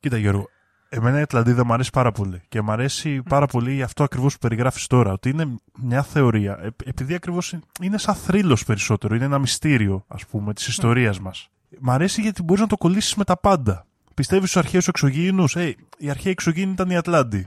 [0.00, 0.48] Κοίτα Γιώργο,
[0.88, 4.38] εμένα η Ατλαντίδα μου αρέσει πάρα πολύ και μου αρέσει πάρα πολύ αυτό ακριβώς που
[4.38, 9.38] περιγράφεις τώρα, ότι είναι μια θεωρία, ε, επειδή ακριβώς είναι σαν θρύλος περισσότερο, είναι ένα
[9.38, 11.48] μυστήριο ας πούμε της ιστορίας μας.
[11.80, 13.86] Μ' αρέσει γιατί μπορείς να το κολλήσεις με τα πάντα.
[14.14, 17.46] Πιστεύεις στους αρχαίους εξωγήινους, ε, οι αρχαίοι εξωγήινοι ήταν οι Ατλάντοι.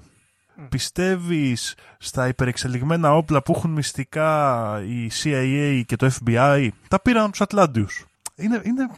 [0.70, 7.32] Πιστεύεις στα υπερεξελιγμένα όπλα που έχουν μυστικά η CIA και το FBI, τα πήραν από
[7.32, 8.06] τους Ατλάντιους.
[8.36, 8.90] Είναι, είναι,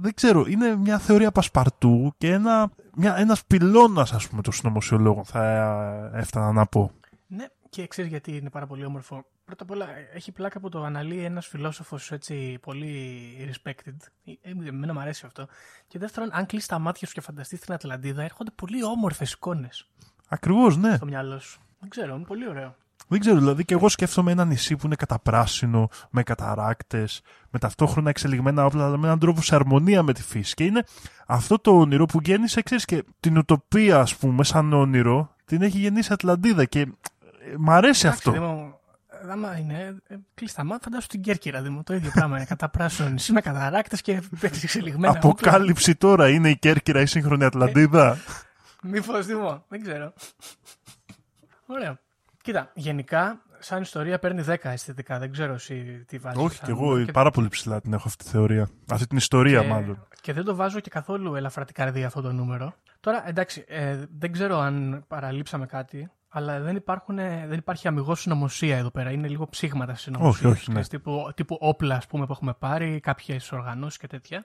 [0.00, 5.24] δεν ξέρω, είναι μια θεωρία πασπαρτού και ένα, μια, ένας πυλώνας ας πούμε των συνωμοσιολόγων
[5.24, 6.92] θα έφτανα να πω.
[7.26, 9.24] Ναι, και ξέρεις γιατί είναι πάρα πολύ όμορφο.
[9.46, 13.96] Πρώτα απ' όλα, έχει πλάκα που το αναλύει ένας φιλόσοφος έτσι πολύ respected.
[14.24, 15.46] Ε, Εμένα μου αρέσει αυτό.
[15.88, 19.88] Και δεύτερον, αν κλείσει τα μάτια σου και φανταστείς την Ατλαντίδα, έρχονται πολύ όμορφες εικόνες
[20.28, 20.96] Ακριβώς, ναι.
[20.96, 21.60] στο μυαλό σου.
[21.80, 22.74] Δεν ξέρω, είναι πολύ ωραίο.
[23.08, 28.08] Δεν ξέρω, δηλαδή και εγώ σκέφτομαι ένα νησί που είναι καταπράσινο, με καταράκτες, με ταυτόχρονα
[28.08, 30.54] εξελιγμένα όπλα, αλλά με έναν τρόπο σε αρμονία με τη φύση.
[30.54, 30.84] Και είναι
[31.26, 35.78] αυτό το όνειρο που γέννησε, ξέρεις, και την ουτοπία, ας πούμε, σαν όνειρο, την έχει
[35.78, 36.86] γεννήσει η Ατλαντίδα και ε,
[37.58, 38.30] μ' αρέσει αυτό.
[38.30, 38.80] Εντάξει, Δήμο,
[39.30, 39.96] άμα είναι.
[40.06, 41.82] ε, Κλείσει τα μάτια, φαντάσου την Κέρκυρα, Δήμο.
[41.82, 42.44] Το ίδιο πράγμα είναι.
[42.46, 45.08] Κατά πράσινο νησί με καταράκτε και εξελιγμένα.
[45.08, 45.18] όπλα.
[45.30, 48.16] Αποκάλυψη τώρα, είναι η Κέρκυρα η σύγχρονη Ατλαντίδα.
[48.82, 50.12] Μήπως Δήμο, δεν ξέρω.
[51.66, 51.98] Ωραίο.
[52.42, 55.18] Κοίτα, γενικά, σαν ιστορία παίρνει 10 αισθητικά.
[55.18, 56.42] Δεν ξέρω εσύ τι βάζεις.
[56.42, 58.68] Όχι, και εγώ πάρα πολύ ψηλά την έχω αυτή τη θεωρία.
[58.90, 60.06] Αυτή την ιστορία, μάλλον.
[60.20, 62.74] Και δεν το βάζω και καθόλου ελαφρά την καρδία αυτό το νούμερο.
[63.00, 68.76] Τώρα, εντάξει, ε, δεν ξέρω αν παραλείψαμε κάτι, αλλά δεν, υπάρχουν, δεν υπάρχει αμυγός συνωμοσία
[68.76, 69.10] εδώ πέρα.
[69.10, 70.48] Είναι λίγο ψήγματα συνωμοσία.
[70.48, 70.84] Όχι, όχι, ναι.
[70.84, 74.44] Τύπου, τύπου όπλα, ας πούμε, που έχουμε πάρει, κάποιες οργανώσεις και τέτοια.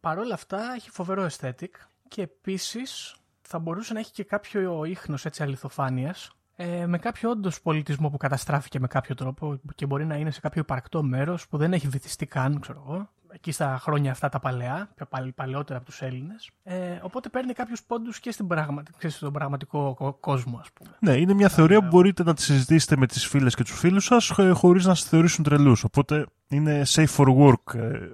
[0.00, 1.70] Παρ' όλα αυτά, έχει φοβερό aesthetic
[2.08, 7.60] και επίσης θα μπορούσε να έχει και κάποιο ίχνος έτσι αληθοφάνειας ε, με κάποιο όντως
[7.60, 11.56] πολιτισμό που καταστράφηκε με κάποιο τρόπο και μπορεί να είναι σε κάποιο υπαρκτό μέρος που
[11.56, 15.78] δεν έχει βυθιστεί καν, ξέρω εγώ, εκεί στα χρόνια αυτά τα παλαιά, πιο παλ- παλαιότερα
[15.78, 16.50] από τους Έλληνες.
[16.62, 18.82] Ε, οπότε παίρνει κάποιους πόντους και στην πραγμα...
[18.98, 20.90] ξέρεις, στον πραγματικό κο- κόσμο, ας πούμε.
[21.00, 24.04] Ναι, είναι μια θεωρία που μπορείτε να τη συζητήσετε με τις φίλες και τους φίλους
[24.04, 25.84] σας χω- χωρίς να σας θεωρήσουν τρελούς.
[25.84, 28.10] Οπότε είναι safe for work ε, ε,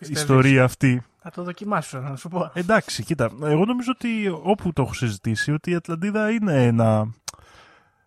[0.00, 1.02] ιστορία αυτή.
[1.22, 2.50] Θα το δοκιμάσω, να σου πω.
[2.54, 7.14] Εντάξει, κοίτα, εγώ νομίζω ότι όπου το έχω συζητήσει, ότι η Ατλαντίδα είναι ένα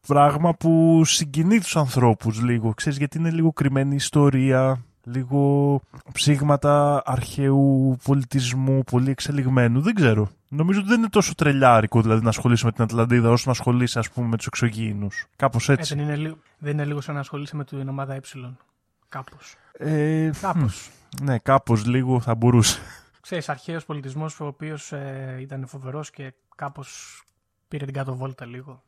[0.07, 5.81] πράγμα που συγκινεί τους ανθρώπους λίγο, ξέρεις, γιατί είναι λίγο κρυμμένη ιστορία, λίγο
[6.13, 10.29] ψήγματα αρχαίου πολιτισμού, πολύ εξελιγμένου, δεν ξέρω.
[10.47, 13.99] Νομίζω ότι δεν είναι τόσο τρελιάρικο δηλαδή να ασχολείσαι με την Ατλαντίδα όσο να ασχολείσαι
[13.99, 15.25] ας πούμε με τους εξωγήινους.
[15.35, 15.95] Κάπως Ε, έτσι.
[15.95, 18.19] δεν, είναι λίγο, δεν είναι λίγο σαν να ασχολείσαι με την ομάδα Ε.
[19.09, 19.55] Κάπως.
[19.71, 20.89] Ε, Κάπως.
[21.21, 22.79] ναι, κάπως λίγο θα μπορούσε.
[23.21, 27.21] Ξέρεις, αρχαίος πολιτισμός ο οποίος ε, ήταν φοβερός και κάπως
[27.67, 28.81] πήρε την κάτω βόλτα λίγο.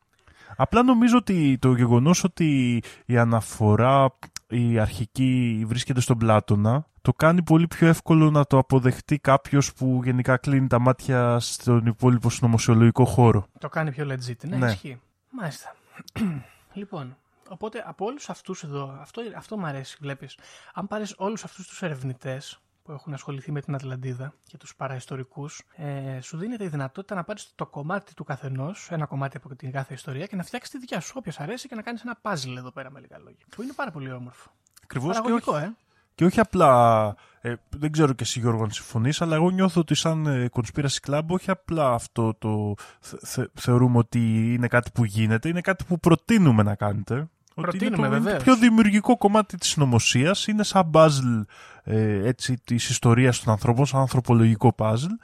[0.55, 4.09] Απλά νομίζω ότι το γεγονός ότι η αναφορά
[4.51, 10.01] η αρχική βρίσκεται στον Πλάτωνα το κάνει πολύ πιο εύκολο να το αποδεχτεί κάποιος που
[10.03, 13.45] γενικά κλείνει τα μάτια στον υπόλοιπο συνωμοσιολογικό χώρο.
[13.59, 14.35] Το κάνει πιο legit.
[14.47, 14.71] Ναι, Ναι.
[14.71, 15.01] ισχύει.
[15.29, 15.75] Μάλιστα.
[16.73, 17.17] λοιπόν,
[17.49, 20.37] οπότε από όλους αυτούς εδώ, αυτό, αυτό μου αρέσει, βλέπεις.
[20.73, 25.61] Αν πάρεις όλους αυτούς τους ερευνητές που έχουν ασχοληθεί με την Ατλαντίδα και τους παραιστορικούς,
[25.75, 29.71] ε, σου δίνεται η δυνατότητα να πάρεις το κομμάτι του καθενός, ένα κομμάτι από την
[29.71, 32.17] κάθε ιστορία και να φτιάξεις τη δικιά σου, όποια σ' αρέσει και να κάνεις ένα
[32.21, 33.45] puzzle εδώ πέρα με λίγα λόγια.
[33.55, 34.51] Που είναι πάρα πολύ όμορφο.
[34.83, 35.75] Ακριβώς και όχι, Παραγωγικό, ε.
[36.15, 39.95] και όχι απλά, ε, δεν ξέρω και εσύ Γιώργο αν συμφωνείς, αλλά εγώ νιώθω ότι
[39.95, 45.03] σαν ε, conspiracy club όχι απλά αυτό το θε- θε- θεωρούμε ότι είναι κάτι που
[45.03, 47.29] γίνεται, είναι κάτι που προτείνουμε να κάνετε.
[47.53, 48.43] Ότι είναι Προτείνουμε, το, είναι το βεβαίως.
[48.43, 51.45] πιο δημιουργικό κομμάτι της συνωμοσίας, είναι σαν puzzle
[51.83, 55.15] ε, έτσι, της ιστορίας των ανθρώπων, σαν ανθρωπολογικό puzzle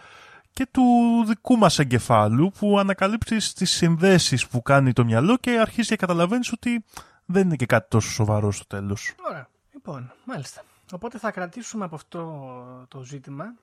[0.53, 0.83] και του
[1.27, 6.51] δικού μας εγκεφάλου που ανακαλύπτεις τις συνδέσεις που κάνει το μυαλό και αρχίζει και καταλαβαίνεις
[6.51, 6.83] ότι
[7.25, 9.13] δεν είναι και κάτι τόσο σοβαρό στο τέλος.
[9.29, 9.47] Ωραία.
[9.73, 10.61] Λοιπόν, μάλιστα.
[10.91, 12.47] Οπότε θα κρατήσουμε από αυτό
[12.87, 13.53] το ζήτημα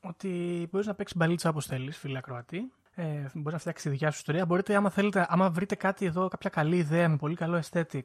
[0.00, 0.28] ότι
[0.70, 2.72] μπορείς να παίξεις μπαλίτσα όπως θέλεις, φίλε Ακροατή.
[3.00, 4.46] Ε, μπορεί να φτιάξει τη δικιά σου ιστορία.
[4.46, 8.04] Μπορείτε, άμα θέλετε, άμα βρείτε κάτι εδώ, κάποια καλή ιδέα με πολύ καλό aesthetic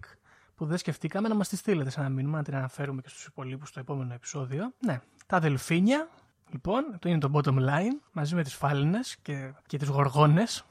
[0.56, 3.26] που δεν σκεφτήκαμε, να μας τη στείλετε σε ένα μήνυμα, να την αναφέρουμε και στους
[3.26, 4.74] υπολείπους στο επόμενο επεισόδιο.
[4.80, 5.00] Ναι.
[5.26, 6.10] Τα δελφίνια,
[6.52, 10.66] λοιπόν, το είναι το bottom line, μαζί με τις φάλινε και, και τις γοργόνες.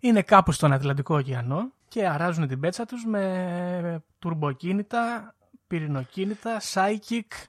[0.00, 5.34] είναι κάπου στον Ατλαντικό ωκεανό και αράζουν την πέτσα τους με τουρμποκίνητα
[5.66, 7.46] πυρηνοκίνητα, psychic,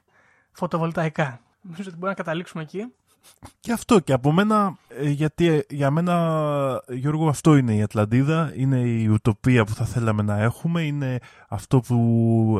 [0.51, 1.41] φωτοβολταϊκά.
[1.61, 2.93] Νομίζω ότι μπορούμε να καταλήξουμε εκεί.
[3.59, 8.53] Και αυτό και από μένα, ε, γιατί ε, για μένα Γιώργο αυτό είναι η Ατλαντίδα,
[8.55, 11.19] είναι η ουτοπία που θα θέλαμε να έχουμε, είναι
[11.49, 11.97] αυτό που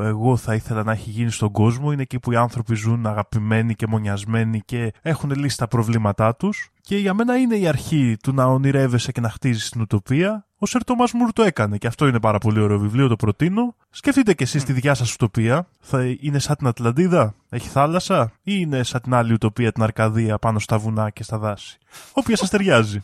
[0.04, 3.76] εγώ θα ήθελα να έχει γίνει στον κόσμο, είναι εκεί που οι άνθρωποι ζουν αγαπημένοι
[3.76, 6.70] και μονιασμένοι και έχουν λύσει τα προβλήματά τους.
[6.82, 10.66] Και για μένα είναι η αρχή του να ονειρεύεσαι και να χτίζεις την ουτοπία ο
[10.66, 13.76] Σερ Τόμας Μουρ το έκανε και αυτό είναι πάρα πολύ ωραίο βιβλίο, το προτείνω.
[13.90, 14.66] Σκεφτείτε και εσείς mm.
[14.66, 15.68] τη δικιά σας ουτοπία.
[15.80, 20.38] Θα είναι σαν την Ατλαντίδα, έχει θάλασσα, ή είναι σαν την άλλη ουτοπία, την Αρκαδία,
[20.38, 21.78] πάνω στα βουνά και στα δάση.
[22.14, 23.04] Όποια σας ταιριάζει.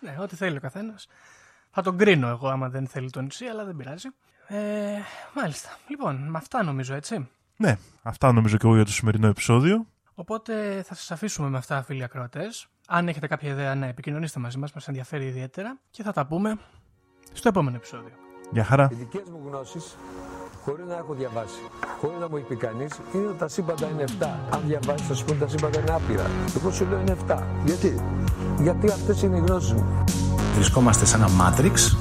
[0.00, 1.06] Ναι, ό,τι θέλει ο καθένας.
[1.70, 4.08] Θα τον κρίνω εγώ άμα δεν θέλει το νησί, αλλά δεν πειράζει.
[4.46, 4.98] Ε,
[5.34, 5.68] μάλιστα.
[5.88, 7.28] Λοιπόν, με αυτά νομίζω έτσι.
[7.56, 9.86] Ναι, αυτά νομίζω και εγώ για το σημερινό επεισόδιο.
[10.14, 12.68] Οπότε θα σας αφήσουμε με αυτά, φίλοι ακροατές.
[12.88, 16.58] Αν έχετε κάποια ιδέα, ναι, επικοινωνήστε μαζί μας, μας ενδιαφέρει ιδιαίτερα και θα τα πούμε
[17.32, 18.12] στο επόμενο επεισόδιο.
[18.50, 18.88] Γεια χαρά.
[18.92, 19.96] Οι δικές μου γνώσεις,
[20.64, 21.60] χωρίς να έχω διαβάσει,
[22.00, 24.26] χωρίς να μου έχει πει κανείς, είναι ότι τα σύμπαντα είναι 7.
[24.50, 26.30] Αν διαβάσεις, θα σου πούνε τα σύμπαντα είναι άπειρα.
[26.56, 27.42] Εγώ σου λέω είναι 7.
[27.64, 28.00] Γιατί;
[28.60, 30.04] Γιατί αυτές είναι οι γνώσεις μου.
[30.54, 31.96] Βρισκόμαστε σε ένα μάτριξ,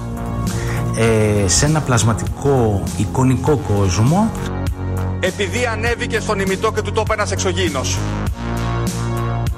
[0.98, 4.32] ε, σε ένα πλασματικό εικονικό κόσμο.
[5.20, 7.98] Επειδή ανέβηκε στον ημιτό και του τόπου ένας εξωγήινος.